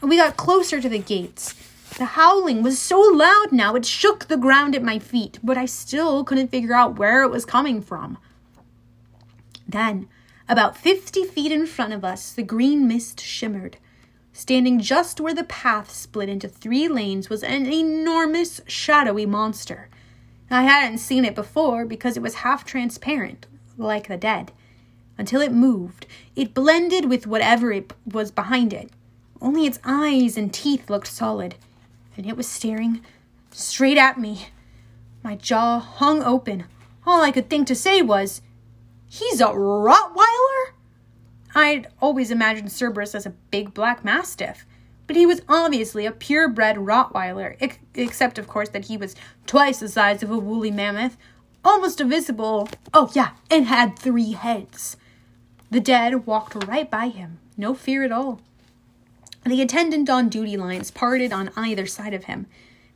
We 0.00 0.16
got 0.16 0.36
closer 0.36 0.80
to 0.80 0.88
the 0.88 0.98
gates. 0.98 1.54
The 1.96 2.06
howling 2.06 2.64
was 2.64 2.80
so 2.80 3.00
loud 3.00 3.52
now 3.52 3.76
it 3.76 3.86
shook 3.86 4.26
the 4.26 4.36
ground 4.36 4.74
at 4.74 4.82
my 4.82 4.98
feet, 4.98 5.38
but 5.44 5.56
I 5.56 5.66
still 5.66 6.24
couldn't 6.24 6.48
figure 6.48 6.74
out 6.74 6.98
where 6.98 7.22
it 7.22 7.30
was 7.30 7.44
coming 7.44 7.80
from. 7.80 8.18
Then, 9.68 10.08
about 10.48 10.76
fifty 10.76 11.22
feet 11.24 11.52
in 11.52 11.66
front 11.66 11.92
of 11.92 12.04
us, 12.04 12.32
the 12.32 12.42
green 12.42 12.88
mist 12.88 13.20
shimmered. 13.20 13.76
Standing 14.32 14.80
just 14.80 15.20
where 15.20 15.34
the 15.34 15.44
path 15.44 15.92
split 15.92 16.28
into 16.28 16.48
three 16.48 16.88
lanes 16.88 17.30
was 17.30 17.44
an 17.44 17.72
enormous, 17.72 18.60
shadowy 18.66 19.24
monster. 19.24 19.88
I 20.50 20.64
hadn't 20.64 20.98
seen 20.98 21.24
it 21.24 21.36
before 21.36 21.84
because 21.84 22.16
it 22.16 22.22
was 22.22 22.34
half 22.34 22.64
transparent, 22.64 23.46
like 23.78 24.08
the 24.08 24.16
dead. 24.16 24.50
Until 25.16 25.40
it 25.40 25.52
moved, 25.52 26.06
it 26.34 26.54
blended 26.54 27.04
with 27.04 27.28
whatever 27.28 27.70
it 27.70 27.92
was 28.04 28.32
behind 28.32 28.72
it. 28.72 28.90
Only 29.40 29.66
its 29.66 29.78
eyes 29.84 30.36
and 30.36 30.52
teeth 30.52 30.90
looked 30.90 31.06
solid, 31.06 31.54
and 32.16 32.26
it 32.26 32.36
was 32.36 32.48
staring 32.48 33.00
straight 33.50 33.98
at 33.98 34.18
me. 34.18 34.48
My 35.22 35.36
jaw 35.36 35.78
hung 35.78 36.22
open. 36.22 36.64
All 37.06 37.22
I 37.22 37.30
could 37.30 37.48
think 37.48 37.66
to 37.68 37.74
say 37.74 38.02
was, 38.02 38.42
He's 39.08 39.40
a 39.40 39.46
Rottweiler? 39.46 40.72
I'd 41.54 41.86
always 42.00 42.30
imagined 42.30 42.72
Cerberus 42.72 43.14
as 43.14 43.26
a 43.26 43.34
big 43.50 43.72
black 43.72 44.04
mastiff, 44.04 44.66
but 45.06 45.14
he 45.14 45.24
was 45.24 45.40
obviously 45.48 46.04
a 46.04 46.12
purebred 46.12 46.76
Rottweiler, 46.76 47.56
ex- 47.60 47.78
except, 47.94 48.38
of 48.38 48.48
course, 48.48 48.70
that 48.70 48.86
he 48.86 48.96
was 48.96 49.14
twice 49.46 49.78
the 49.78 49.88
size 49.88 50.22
of 50.22 50.30
a 50.30 50.38
woolly 50.38 50.72
mammoth, 50.72 51.16
almost 51.64 52.00
invisible. 52.00 52.68
Oh, 52.92 53.10
yeah, 53.14 53.30
and 53.50 53.66
had 53.66 53.98
three 53.98 54.32
heads. 54.32 54.96
The 55.70 55.80
dead 55.80 56.26
walked 56.26 56.64
right 56.66 56.90
by 56.90 57.08
him, 57.08 57.38
no 57.56 57.72
fear 57.74 58.02
at 58.02 58.12
all. 58.12 58.40
The 59.46 59.60
attendant 59.60 60.08
on 60.08 60.30
duty 60.30 60.56
lines 60.56 60.90
parted 60.90 61.32
on 61.32 61.50
either 61.54 61.86
side 61.86 62.14
of 62.14 62.24
him. 62.24 62.46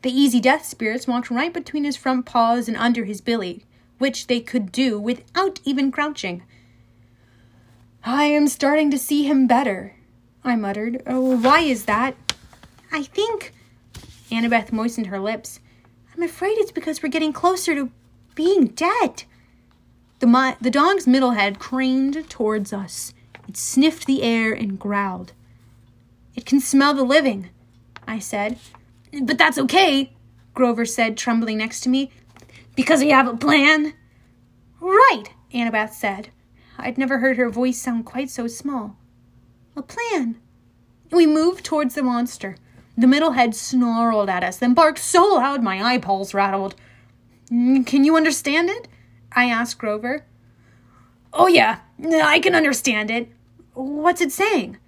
The 0.03 0.11
easy 0.11 0.41
death 0.41 0.65
spirits 0.65 1.07
walked 1.07 1.31
right 1.31 1.53
between 1.53 1.85
his 1.85 1.97
front 1.97 2.25
paws 2.25 2.69
and 2.69 2.77
under 2.77 3.05
his 3.05 3.21
billy, 3.21 3.65
which 3.99 4.29
they 4.29 4.41
could 4.41 4.73
do 4.73 4.99
without 4.99 5.61
even 5.65 5.91
crouching. 5.93 6.43
I 8.05 8.25
am 8.25 8.49
starting 8.49 8.91
to 8.93 8.99
see 8.99 9.25
him 9.25 9.47
better, 9.47 9.97
I 10.45 10.57
muttered. 10.57 11.03
Oh, 11.07 11.37
why 11.39 11.61
is 11.61 11.85
that? 11.85 12.17
I 12.91 13.03
think. 13.03 13.53
Annabeth 14.31 14.73
moistened 14.73 15.09
her 15.09 15.19
lips. 15.19 15.61
I'm 16.17 16.23
afraid 16.23 16.59
it's 16.59 16.73
because 16.73 17.03
we're 17.03 17.09
getting 17.11 17.33
closer 17.33 17.75
to 17.75 17.91
being 18.35 18.69
dead. 18.69 19.25
The, 20.21 20.27
mi- 20.27 20.57
the 20.61 20.71
dog's 20.71 21.07
middle 21.07 21.33
head 21.33 21.59
craned 21.59 22.29
towards 22.31 22.73
us. 22.73 23.13
It 23.49 23.57
sniffed 23.57 24.07
the 24.07 24.23
air 24.23 24.53
and 24.53 24.79
growled. 24.79 25.33
It 26.39 26.47
can 26.47 26.61
smell 26.61 26.95
the 26.95 27.03
living, 27.03 27.51
I 28.07 28.21
said. 28.21 28.61
But 29.23 29.39
that's 29.39 29.59
okay, 29.59 30.13
Grover 30.55 30.85
said, 30.85 31.17
trembling 31.17 31.59
next 31.59 31.81
to 31.81 31.89
me. 31.89 32.13
Because 32.77 33.01
we 33.01 33.11
have 33.11 33.27
a 33.27 33.37
plan. 33.37 33.93
Right, 34.81 35.25
Annabeth 35.53 35.95
said. 35.95 36.29
I'd 36.79 36.97
never 36.97 37.19
heard 37.19 37.39
her 37.39 37.51
voice 37.51 37.81
sound 37.81 38.07
quite 38.07 38.31
so 38.31 38.47
small. 38.47 38.97
A 39.75 39.83
plan. 39.83 40.37
We 41.11 41.27
moved 41.27 41.65
towards 41.65 41.97
the 41.97 42.05
monster. 42.05 42.55
The 42.97 43.09
middle 43.09 43.33
head 43.33 43.57
snarled 43.57 44.31
at 44.31 44.45
us, 44.45 44.59
then 44.59 44.75
barked 44.75 45.01
so 45.01 45.25
loud 45.25 45.61
my 45.61 45.83
eyeballs 45.83 46.35
rattled. 46.35 46.77
Mm, 47.51 47.85
can 47.85 48.05
you 48.05 48.17
understand 48.17 48.71
it? 48.71 48.87
I 49.33 49.47
asked 49.47 49.79
Grover. 49.79 50.25
Oh, 51.33 51.49
yeah, 51.49 51.81
I 52.01 52.39
can 52.39 52.55
understand 52.55 53.11
it. 53.11 53.29
What's 53.75 54.21
it 54.21 54.31
saying? 54.31 54.79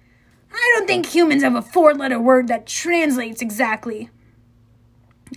I 0.53 0.73
don't 0.75 0.87
think 0.87 1.07
humans 1.07 1.43
have 1.43 1.55
a 1.55 1.61
four 1.61 1.93
letter 1.93 2.19
word 2.19 2.47
that 2.47 2.67
translates 2.67 3.41
exactly. 3.41 4.09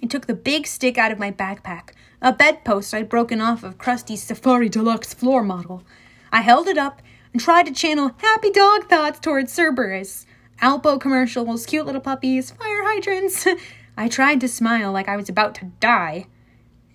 I 0.02 0.06
took 0.06 0.26
the 0.26 0.34
big 0.34 0.66
stick 0.66 0.98
out 0.98 1.12
of 1.12 1.18
my 1.18 1.30
backpack, 1.30 1.90
a 2.20 2.32
bedpost 2.32 2.92
I'd 2.92 3.08
broken 3.08 3.40
off 3.40 3.62
of 3.62 3.78
Crusty's 3.78 4.22
Safari 4.22 4.68
Deluxe 4.68 5.14
floor 5.14 5.42
model. 5.42 5.84
I 6.32 6.40
held 6.40 6.66
it 6.66 6.78
up 6.78 7.00
and 7.32 7.40
tried 7.40 7.66
to 7.66 7.72
channel 7.72 8.12
happy 8.18 8.50
dog 8.50 8.88
thoughts 8.88 9.20
towards 9.20 9.52
Cerberus. 9.52 10.26
Alpo 10.60 11.00
commercials, 11.00 11.66
cute 11.66 11.86
little 11.86 12.00
puppies, 12.00 12.50
fire 12.50 12.84
hydrants. 12.84 13.46
I 13.96 14.08
tried 14.08 14.40
to 14.40 14.48
smile 14.48 14.92
like 14.92 15.08
I 15.08 15.16
was 15.16 15.28
about 15.28 15.54
to 15.56 15.66
die. 15.80 16.26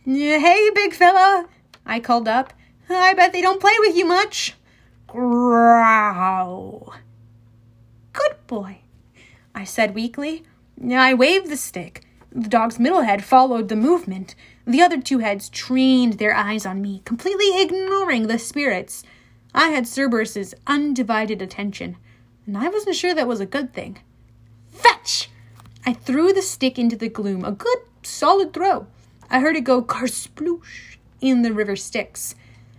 Hey, 0.05 0.69
big 0.73 0.93
fella, 0.93 1.47
I 1.85 1.99
called 1.99 2.27
up. 2.27 2.53
I 2.89 3.13
bet 3.13 3.31
they 3.31 3.41
don't 3.41 3.61
play 3.61 3.75
with 3.79 3.95
you 3.95 4.05
much. 4.05 4.55
Growl. 5.07 6.93
Good 8.13 8.35
boy, 8.47 8.79
I 9.53 9.63
said 9.63 9.95
weakly. 9.95 10.43
I 10.91 11.13
waved 11.13 11.49
the 11.49 11.57
stick. 11.57 12.05
The 12.31 12.49
dog's 12.49 12.79
middle 12.79 13.01
head 13.01 13.23
followed 13.23 13.69
the 13.69 13.75
movement. 13.75 14.35
The 14.65 14.81
other 14.81 15.01
two 15.01 15.19
heads 15.19 15.49
trained 15.49 16.13
their 16.13 16.35
eyes 16.35 16.65
on 16.65 16.81
me, 16.81 17.01
completely 17.05 17.61
ignoring 17.61 18.27
the 18.27 18.37
spirits. 18.37 19.03
I 19.53 19.69
had 19.69 19.87
Cerberus's 19.87 20.53
undivided 20.67 21.41
attention, 21.41 21.97
and 22.45 22.57
I 22.57 22.69
wasn't 22.69 22.95
sure 22.95 23.15
that 23.15 23.27
was 23.27 23.39
a 23.39 23.47
good 23.47 23.73
thing. 23.73 23.99
Fetch! 24.69 25.29
I 25.85 25.93
threw 25.93 26.31
the 26.31 26.43
stick 26.43 26.77
into 26.77 26.95
the 26.95 27.09
gloom, 27.09 27.43
a 27.43 27.51
good, 27.51 27.79
solid 28.03 28.53
throw. 28.53 28.87
I 29.29 29.39
heard 29.39 29.55
it 29.55 29.63
go 29.63 29.81
karsploosh 29.81 30.97
in 31.19 31.41
the 31.41 31.53
river 31.53 31.75
Styx. 31.75 32.35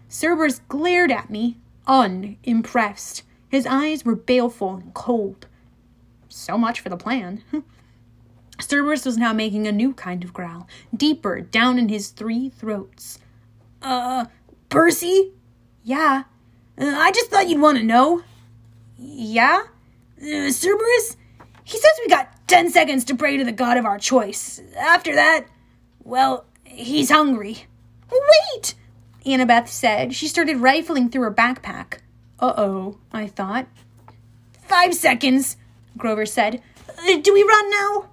Cerberus 0.09 0.61
glared 0.69 1.11
at 1.11 1.31
me, 1.31 1.57
unimpressed. 1.87 3.23
His 3.51 3.67
eyes 3.67 4.05
were 4.05 4.15
baleful 4.15 4.75
and 4.75 4.95
cold. 4.95 5.47
So 6.29 6.57
much 6.57 6.81
for 6.81 6.89
the 6.89 6.97
plan. 6.97 7.43
Cerberus 8.61 9.05
was 9.05 9.17
now 9.17 9.33
making 9.33 9.67
a 9.67 9.73
new 9.73 9.93
kind 9.93 10.23
of 10.23 10.33
growl, 10.33 10.69
deeper 10.95 11.41
down 11.41 11.79
in 11.79 11.89
his 11.89 12.11
three 12.11 12.49
throats. 12.51 13.19
Uh, 13.83 14.27
Percy? 14.69 15.33
Yeah. 15.83 16.25
Uh, 16.79 16.85
I 16.85 17.11
just 17.11 17.31
thought 17.31 17.49
you'd 17.49 17.61
want 17.61 17.79
to 17.79 17.85
know. 17.85 18.23
Yeah? 18.99 19.65
Uh, 20.21 20.51
Cerberus? 20.53 21.17
He 21.65 21.79
says 21.79 21.91
we 22.01 22.09
got 22.09 22.29
ten 22.47 22.71
seconds 22.71 23.05
to 23.07 23.17
pray 23.17 23.37
to 23.37 23.45
the 23.45 23.53
god 23.53 23.77
of 23.77 23.85
our 23.85 23.99
choice. 23.99 24.61
After 24.79 25.15
that, 25.15 25.47
well, 26.05 26.45
he's 26.65 27.11
hungry. 27.11 27.67
Wait! 28.11 28.75
Annabeth 29.25 29.69
said. 29.69 30.15
She 30.15 30.29
started 30.29 30.59
rifling 30.59 31.11
through 31.11 31.23
her 31.23 31.35
backpack. 31.35 31.99
Uh 32.41 32.55
oh, 32.57 32.99
I 33.13 33.27
thought. 33.27 33.67
Five 34.63 34.95
seconds, 34.95 35.57
Grover 35.97 36.27
said. 36.27 36.63
Uh, 36.89 37.19
do 37.19 37.33
we 37.35 37.43
run 37.43 37.71
now? 37.71 38.09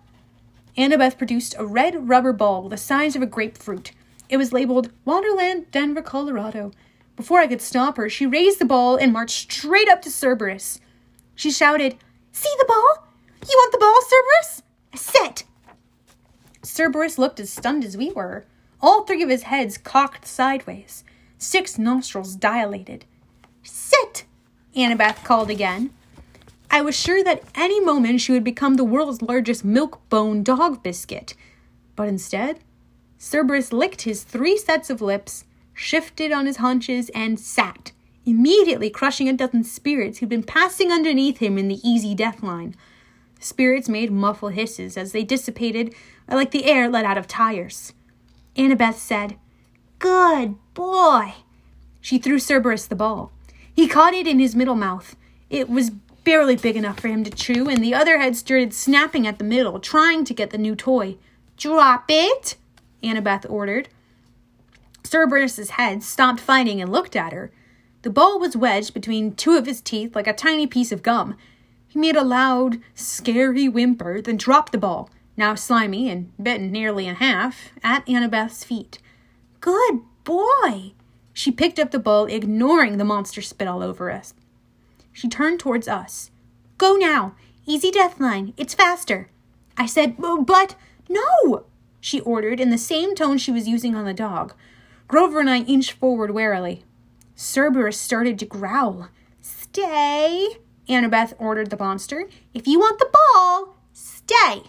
Annabeth 0.78 1.18
produced 1.18 1.56
a 1.58 1.66
red 1.66 2.10
rubber 2.10 2.34
ball 2.34 2.70
the 2.70 2.78
size 2.78 3.16
of 3.16 3.22
a 3.22 3.26
grapefruit. 3.28 3.92
It 4.30 4.38
was 4.38 4.52
labeled 4.54 4.92
Waterland, 5.06 5.72
Denver, 5.72 6.02
Colorado. 6.02 6.72
Before 7.16 7.40
I 7.40 7.48
could 7.48 7.62
stop 7.62 7.98
her, 7.98 8.10
she 8.10 8.26
raised 8.28 8.60
the 8.60 8.66
ball 8.66 8.98
and 8.98 9.14
marched 9.14 9.52
straight 9.52 9.90
up 9.90 10.02
to 10.04 10.12
Cerberus. 10.12 10.80
She 11.34 11.50
shouted, 11.50 11.96
See 12.32 12.54
the 12.60 12.66
ball? 12.68 13.08
You 13.50 13.56
want 13.58 13.72
the 13.72 13.78
ball, 13.80 13.96
Cerberus? 14.02 14.64
Set! 14.96 15.44
Cerberus 16.64 17.18
looked 17.18 17.40
as 17.40 17.50
stunned 17.50 17.86
as 17.86 17.96
we 17.98 18.12
were. 18.12 18.46
all 18.82 19.04
three 19.04 19.24
of 19.24 19.30
his 19.30 19.44
heads 19.44 19.78
cocked 19.78 20.28
sideways, 20.28 21.04
six 21.40 21.80
nostrils 21.80 22.36
dilated. 22.36 23.06
Sit! 23.68 24.26
Annabeth 24.76 25.24
called 25.24 25.50
again. 25.50 25.92
I 26.72 26.82
was 26.82 26.96
sure 26.96 27.24
that 27.24 27.44
any 27.56 27.80
moment 27.80 28.22
she 28.22 28.32
would 28.32 28.44
become 28.44 28.76
the 28.76 28.84
world's 28.84 29.22
largest 29.22 29.66
milk 29.66 30.02
bone 30.10 30.44
dog 30.44 30.82
biscuit. 30.84 31.34
But 31.96 32.08
instead, 32.08 32.60
Cerberus 33.18 33.74
licked 33.74 34.04
his 34.04 34.24
three 34.24 34.58
sets 34.58 34.90
of 34.90 35.02
lips, 35.02 35.46
shifted 35.74 36.32
on 36.32 36.46
his 36.46 36.58
haunches, 36.58 37.10
and 37.10 37.40
sat, 37.40 37.92
immediately 38.26 38.90
crushing 38.90 39.28
a 39.28 39.34
dozen 39.34 39.64
spirits 39.64 40.20
who'd 40.20 40.30
been 40.30 40.44
passing 40.44 40.92
underneath 40.92 41.40
him 41.40 41.58
in 41.58 41.68
the 41.68 41.82
easy 41.88 42.14
death 42.14 42.44
line. 42.44 42.76
Spirits 43.40 43.90
made 43.90 44.12
muffled 44.12 44.54
hisses 44.54 44.98
as 44.98 45.12
they 45.12 45.24
dissipated 45.24 45.94
like 46.30 46.52
the 46.52 46.66
air 46.66 46.90
let 46.90 47.06
out 47.06 47.18
of 47.18 47.28
tires. 47.28 47.94
Annabeth 48.56 48.96
said, 48.96 49.38
Good 50.00 50.56
boy. 50.74 51.34
She 52.02 52.18
threw 52.18 52.40
Cerberus 52.40 52.88
the 52.88 52.96
ball. 52.96 53.32
He 53.78 53.88
caught 53.88 54.16
it 54.16 54.26
in 54.26 54.40
his 54.40 54.56
middle 54.56 54.74
mouth. 54.74 55.16
It 55.52 55.70
was 55.70 55.92
barely 56.24 56.56
big 56.56 56.76
enough 56.76 57.00
for 57.00 57.10
him 57.10 57.24
to 57.24 57.30
chew, 57.30 57.70
and 57.70 57.84
the 57.84 57.94
other 57.94 58.18
head 58.18 58.36
started 58.36 58.74
snapping 58.74 59.28
at 59.28 59.38
the 59.38 59.44
middle, 59.44 59.80
trying 59.80 60.26
to 60.26 60.34
get 60.34 60.50
the 60.50 60.58
new 60.58 60.76
toy. 60.76 61.18
Drop 61.58 62.06
it, 62.10 62.56
Annabeth 63.04 63.48
ordered. 63.48 63.90
Cerberus's 65.04 65.70
head 65.70 66.02
stopped 66.02 66.40
fighting 66.40 66.82
and 66.82 66.92
looked 66.92 67.16
at 67.16 67.34
her. 67.34 67.52
The 68.02 68.10
ball 68.10 68.40
was 68.40 68.58
wedged 68.58 68.96
between 68.96 69.36
two 69.36 69.56
of 69.56 69.68
his 69.68 69.80
teeth 69.80 70.16
like 70.16 70.28
a 70.28 70.34
tiny 70.34 70.66
piece 70.66 70.92
of 70.92 71.04
gum. 71.04 71.38
He 71.88 72.00
made 72.00 72.16
a 72.16 72.24
loud, 72.24 72.80
scary 72.96 73.70
whimper, 73.70 74.24
then 74.24 74.38
dropped 74.38 74.72
the 74.72 74.80
ball, 74.80 75.12
now 75.38 75.54
slimy 75.54 76.10
and 76.10 76.32
bitten 76.42 76.72
nearly 76.72 77.06
in 77.06 77.18
half, 77.18 77.70
at 77.84 78.08
Annabeth's 78.08 78.64
feet. 78.64 78.98
Good 79.62 80.00
boy! 80.24 80.94
She 81.38 81.52
picked 81.52 81.78
up 81.78 81.92
the 81.92 82.00
ball, 82.00 82.26
ignoring 82.26 82.98
the 82.98 83.06
monster 83.06 83.44
spit 83.44 83.68
all 83.68 83.84
over 83.84 84.10
us. 84.10 84.34
She 85.14 85.30
turned 85.30 85.60
towards 85.60 85.88
us. 85.88 86.32
Go 86.80 86.96
now! 86.96 87.36
Easy 87.68 87.92
death 87.92 88.20
line. 88.20 88.56
It's 88.58 88.74
faster. 88.74 89.30
I 89.78 89.86
said, 89.86 90.16
oh, 90.24 90.42
but 90.44 90.74
no! 91.08 91.66
She 92.02 92.22
ordered 92.22 92.60
in 92.60 92.72
the 92.72 92.78
same 92.80 93.14
tone 93.14 93.38
she 93.38 93.52
was 93.52 93.68
using 93.68 93.94
on 93.94 94.06
the 94.06 94.16
dog. 94.16 94.56
Grover 95.08 95.40
and 95.40 95.48
I 95.48 95.60
inched 95.60 95.92
forward 95.92 96.32
warily. 96.32 96.84
Cerberus 97.36 98.02
started 98.02 98.40
to 98.40 98.48
growl. 98.48 99.10
Stay, 99.40 100.58
Annabeth 100.90 101.36
ordered 101.38 101.70
the 101.70 101.78
monster. 101.78 102.28
If 102.56 102.66
you 102.66 102.80
want 102.80 102.98
the 102.98 103.12
ball, 103.14 103.78
stay. 103.94 104.64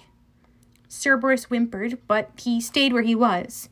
Cerberus 0.87 1.45
whimpered, 1.45 1.97
but 2.07 2.31
he 2.37 2.61
stayed 2.61 2.93
where 2.93 3.01
he 3.01 3.15
was. 3.15 3.71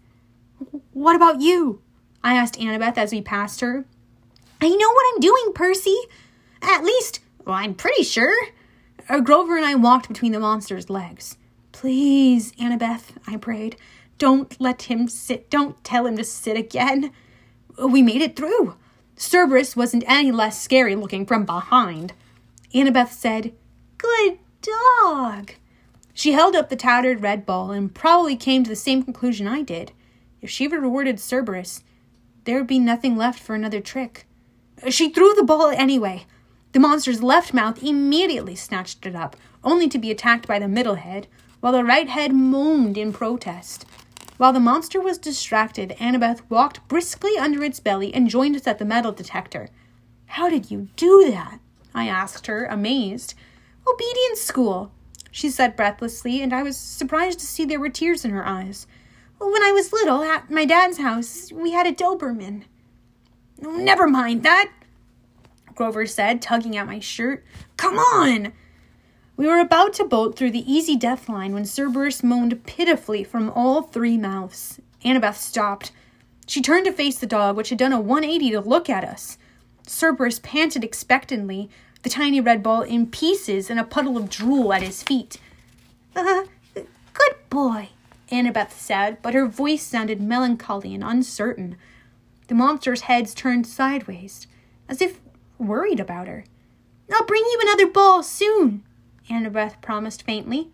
What 0.94 1.14
about 1.14 1.42
you? 1.42 1.82
I 2.22 2.34
asked 2.34 2.58
Annabeth 2.58 2.98
as 2.98 3.12
we 3.12 3.20
passed 3.20 3.60
her. 3.60 3.84
I 4.60 4.68
know 4.68 4.90
what 4.92 5.14
I'm 5.14 5.20
doing, 5.20 5.52
Percy. 5.54 5.96
At 6.62 6.84
least, 6.84 7.20
well, 7.44 7.56
I'm 7.56 7.74
pretty 7.74 8.02
sure. 8.02 8.34
Uh, 9.08 9.20
Grover 9.20 9.56
and 9.56 9.66
I 9.66 9.74
walked 9.74 10.08
between 10.08 10.32
the 10.32 10.40
monster's 10.40 10.90
legs. 10.90 11.36
Please, 11.72 12.52
Annabeth, 12.52 13.10
I 13.26 13.36
prayed. 13.36 13.76
Don't 14.18 14.58
let 14.60 14.82
him 14.82 15.08
sit. 15.08 15.50
Don't 15.50 15.82
tell 15.84 16.06
him 16.06 16.16
to 16.16 16.24
sit 16.24 16.56
again. 16.56 17.12
We 17.78 18.02
made 18.02 18.22
it 18.22 18.34
through. 18.34 18.76
Cerberus 19.16 19.76
wasn't 19.76 20.04
any 20.06 20.32
less 20.32 20.60
scary 20.60 20.96
looking 20.96 21.26
from 21.26 21.44
behind. 21.44 22.14
Annabeth 22.74 23.12
said, 23.12 23.52
Good 23.98 24.38
dog. 24.62 25.52
She 26.14 26.32
held 26.32 26.56
up 26.56 26.70
the 26.70 26.76
tattered 26.76 27.20
red 27.20 27.44
ball 27.44 27.70
and 27.70 27.94
probably 27.94 28.36
came 28.36 28.64
to 28.64 28.70
the 28.70 28.76
same 28.76 29.02
conclusion 29.02 29.46
I 29.46 29.62
did. 29.62 29.92
If 30.40 30.48
she 30.48 30.66
rewarded 30.66 31.20
Cerberus, 31.20 31.82
there 32.46 32.56
would 32.56 32.66
be 32.66 32.78
nothing 32.78 33.16
left 33.16 33.38
for 33.38 33.54
another 33.54 33.80
trick. 33.80 34.26
She 34.88 35.10
threw 35.10 35.34
the 35.34 35.42
ball 35.42 35.68
anyway. 35.68 36.24
The 36.72 36.80
monster's 36.80 37.22
left 37.22 37.52
mouth 37.52 37.82
immediately 37.82 38.56
snatched 38.56 39.04
it 39.04 39.14
up, 39.14 39.36
only 39.62 39.88
to 39.88 39.98
be 39.98 40.10
attacked 40.10 40.48
by 40.48 40.58
the 40.58 40.68
middle 40.68 40.94
head, 40.94 41.26
while 41.60 41.72
the 41.72 41.84
right 41.84 42.08
head 42.08 42.32
moaned 42.32 42.96
in 42.96 43.12
protest. 43.12 43.84
While 44.38 44.54
the 44.54 44.60
monster 44.60 45.00
was 45.00 45.18
distracted, 45.18 45.94
Annabeth 46.00 46.40
walked 46.48 46.86
briskly 46.88 47.36
under 47.38 47.62
its 47.62 47.80
belly 47.80 48.14
and 48.14 48.28
joined 48.28 48.56
us 48.56 48.66
at 48.66 48.78
the 48.78 48.84
metal 48.86 49.12
detector. 49.12 49.68
How 50.26 50.48
did 50.48 50.70
you 50.70 50.88
do 50.96 51.30
that? 51.30 51.60
I 51.94 52.08
asked 52.08 52.46
her, 52.46 52.64
amazed. 52.64 53.34
Obedience 53.86 54.40
school 54.40 54.92
she 55.36 55.50
said 55.50 55.76
breathlessly, 55.76 56.40
and 56.40 56.54
I 56.54 56.62
was 56.62 56.78
surprised 56.78 57.40
to 57.40 57.46
see 57.46 57.66
there 57.66 57.78
were 57.78 57.90
tears 57.90 58.24
in 58.24 58.30
her 58.30 58.46
eyes. 58.46 58.86
When 59.38 59.62
I 59.62 59.72
was 59.72 59.92
little, 59.92 60.22
at 60.22 60.50
my 60.50 60.64
dad's 60.64 60.98
house, 60.98 61.52
we 61.52 61.72
had 61.72 61.86
a 61.86 61.92
Doberman. 61.92 62.64
Never 63.60 64.06
mind 64.06 64.42
that, 64.42 64.70
Grover 65.74 66.06
said, 66.06 66.42
tugging 66.42 66.76
at 66.76 66.86
my 66.86 67.00
shirt. 67.00 67.44
Come 67.76 67.98
on! 67.98 68.52
We 69.36 69.46
were 69.46 69.60
about 69.60 69.92
to 69.94 70.04
bolt 70.04 70.36
through 70.36 70.52
the 70.52 70.70
easy 70.70 70.96
death 70.96 71.28
line 71.28 71.52
when 71.52 71.66
Cerberus 71.66 72.22
moaned 72.22 72.64
pitifully 72.64 73.22
from 73.22 73.50
all 73.50 73.82
three 73.82 74.16
mouths. 74.16 74.80
Annabeth 75.04 75.36
stopped. 75.36 75.92
She 76.46 76.62
turned 76.62 76.86
to 76.86 76.92
face 76.92 77.18
the 77.18 77.26
dog, 77.26 77.56
which 77.56 77.68
had 77.68 77.78
done 77.78 77.92
a 77.92 78.00
180 78.00 78.50
to 78.52 78.60
look 78.60 78.88
at 78.88 79.04
us. 79.04 79.36
Cerberus 79.86 80.38
panted 80.38 80.82
expectantly, 80.84 81.68
the 82.02 82.08
tiny 82.10 82.40
red 82.40 82.62
ball 82.62 82.82
in 82.82 83.06
pieces 83.08 83.68
and 83.68 83.78
a 83.78 83.84
puddle 83.84 84.16
of 84.16 84.30
drool 84.30 84.72
at 84.72 84.82
his 84.82 85.02
feet. 85.02 85.38
Uh, 86.18 86.44
good 86.74 87.34
boy, 87.50 87.90
Annabeth 88.30 88.72
said, 88.72 89.18
but 89.22 89.34
her 89.34 89.46
voice 89.46 89.82
sounded 89.82 90.20
melancholy 90.20 90.94
and 90.94 91.04
uncertain. 91.04 91.76
The 92.48 92.54
monster's 92.54 93.02
heads 93.02 93.34
turned 93.34 93.66
sideways, 93.66 94.46
as 94.88 95.00
if 95.00 95.20
worried 95.58 96.00
about 96.00 96.28
her. 96.28 96.44
I'll 97.12 97.26
bring 97.26 97.42
you 97.42 97.58
another 97.62 97.86
ball 97.86 98.22
soon, 98.22 98.82
Annabeth 99.30 99.80
promised 99.80 100.22
faintly. 100.22 100.70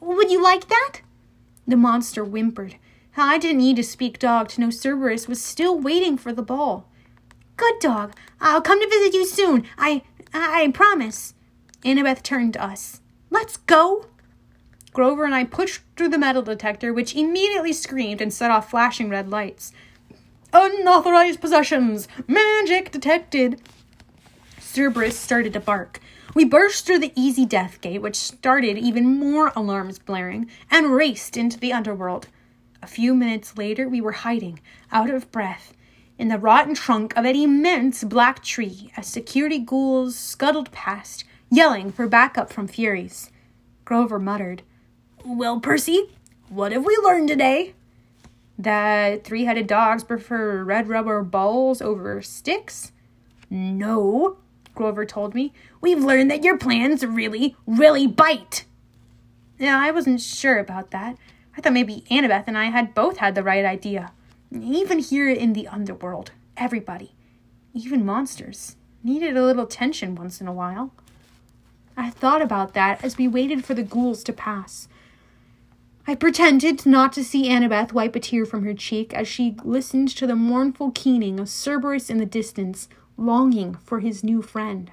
Would 0.00 0.30
you 0.30 0.42
like 0.42 0.68
that? 0.68 1.00
The 1.66 1.76
monster 1.76 2.24
whimpered. 2.24 2.76
I 3.16 3.38
didn't 3.38 3.58
need 3.58 3.76
to 3.76 3.84
speak 3.84 4.18
dog 4.18 4.48
to 4.50 4.60
know 4.60 4.70
Cerberus 4.70 5.28
was 5.28 5.42
still 5.42 5.78
waiting 5.78 6.16
for 6.16 6.32
the 6.32 6.42
ball. 6.42 6.88
Good 7.56 7.78
dog. 7.80 8.14
I'll 8.40 8.62
come 8.62 8.80
to 8.80 8.88
visit 8.88 9.14
you 9.14 9.26
soon. 9.26 9.66
I 9.76 10.02
I 10.32 10.70
promise. 10.72 11.34
Annabeth 11.84 12.22
turned 12.22 12.54
to 12.54 12.64
us. 12.64 13.00
Let's 13.30 13.58
go. 13.58 14.06
Grover 14.92 15.24
and 15.24 15.34
I 15.34 15.44
pushed 15.44 15.82
through 15.96 16.08
the 16.08 16.18
metal 16.18 16.42
detector, 16.42 16.92
which 16.92 17.14
immediately 17.14 17.72
screamed 17.72 18.20
and 18.20 18.32
set 18.32 18.50
off 18.50 18.70
flashing 18.70 19.08
red 19.08 19.30
lights. 19.30 19.72
Unauthorized 20.52 21.40
possessions! 21.40 22.08
Magic 22.26 22.90
detected! 22.90 23.60
Cerberus 24.58 25.16
started 25.18 25.52
to 25.52 25.60
bark. 25.60 26.00
We 26.34 26.44
burst 26.44 26.86
through 26.86 26.98
the 27.00 27.12
easy 27.14 27.46
death 27.46 27.80
gate, 27.80 28.02
which 28.02 28.16
started 28.16 28.78
even 28.78 29.18
more 29.18 29.52
alarms 29.54 29.98
blaring, 30.00 30.50
and 30.70 30.92
raced 30.92 31.36
into 31.36 31.58
the 31.58 31.72
underworld. 31.72 32.26
A 32.82 32.88
few 32.88 33.14
minutes 33.14 33.56
later, 33.56 33.88
we 33.88 34.00
were 34.00 34.12
hiding, 34.12 34.60
out 34.90 35.10
of 35.10 35.30
breath, 35.30 35.72
in 36.18 36.28
the 36.28 36.38
rotten 36.38 36.74
trunk 36.74 37.16
of 37.16 37.24
an 37.24 37.36
immense 37.36 38.02
black 38.02 38.42
tree 38.42 38.92
as 38.96 39.06
security 39.06 39.58
ghouls 39.58 40.16
scuttled 40.16 40.72
past, 40.72 41.24
yelling 41.48 41.92
for 41.92 42.06
backup 42.08 42.52
from 42.52 42.66
Furies. 42.66 43.30
Grover 43.84 44.18
muttered, 44.18 44.62
Well, 45.24 45.60
Percy, 45.60 46.08
what 46.48 46.72
have 46.72 46.84
we 46.84 46.98
learned 47.02 47.28
today? 47.28 47.74
That 48.58 49.22
three 49.22 49.44
headed 49.44 49.66
dogs 49.66 50.02
prefer 50.02 50.64
red 50.64 50.88
rubber 50.88 51.22
balls 51.22 51.82
over 51.82 52.22
sticks? 52.22 52.92
No, 53.50 54.38
Grover 54.74 55.04
told 55.04 55.34
me. 55.34 55.52
We've 55.82 56.02
learned 56.02 56.30
that 56.30 56.42
your 56.42 56.56
plans 56.56 57.04
really, 57.04 57.54
really 57.66 58.06
bite. 58.06 58.64
Yeah, 59.58 59.78
I 59.78 59.90
wasn't 59.90 60.22
sure 60.22 60.58
about 60.58 60.90
that. 60.92 61.16
I 61.54 61.60
thought 61.60 61.74
maybe 61.74 62.04
Annabeth 62.10 62.44
and 62.46 62.56
I 62.56 62.66
had 62.66 62.94
both 62.94 63.18
had 63.18 63.34
the 63.34 63.42
right 63.42 63.64
idea. 63.64 64.12
Even 64.50 65.00
here 65.00 65.28
in 65.28 65.52
the 65.52 65.68
underworld, 65.68 66.30
everybody, 66.56 67.12
even 67.74 68.06
monsters, 68.06 68.76
needed 69.04 69.36
a 69.36 69.44
little 69.44 69.66
tension 69.66 70.14
once 70.14 70.40
in 70.40 70.48
a 70.48 70.52
while. 70.52 70.92
I 71.94 72.08
thought 72.08 72.40
about 72.40 72.72
that 72.72 73.04
as 73.04 73.18
we 73.18 73.28
waited 73.28 73.66
for 73.66 73.74
the 73.74 73.82
ghouls 73.82 74.24
to 74.24 74.32
pass. 74.32 74.88
I 76.06 76.14
pretended 76.14 76.86
not 76.86 77.12
to 77.12 77.24
see 77.24 77.48
Annabeth 77.48 77.92
wipe 77.92 78.16
a 78.16 78.20
tear 78.20 78.46
from 78.46 78.64
her 78.64 78.74
cheek 78.74 79.12
as 79.14 79.28
she 79.28 79.56
listened 79.62 80.08
to 80.16 80.26
the 80.26 80.34
mournful 80.34 80.90
keening 80.92 81.38
of 81.38 81.48
Cerberus 81.48 82.10
in 82.10 82.18
the 82.18 82.26
distance, 82.26 82.88
longing 83.16 83.74
for 83.84 84.00
his 84.00 84.24
new 84.24 84.42
friend. 84.42 84.90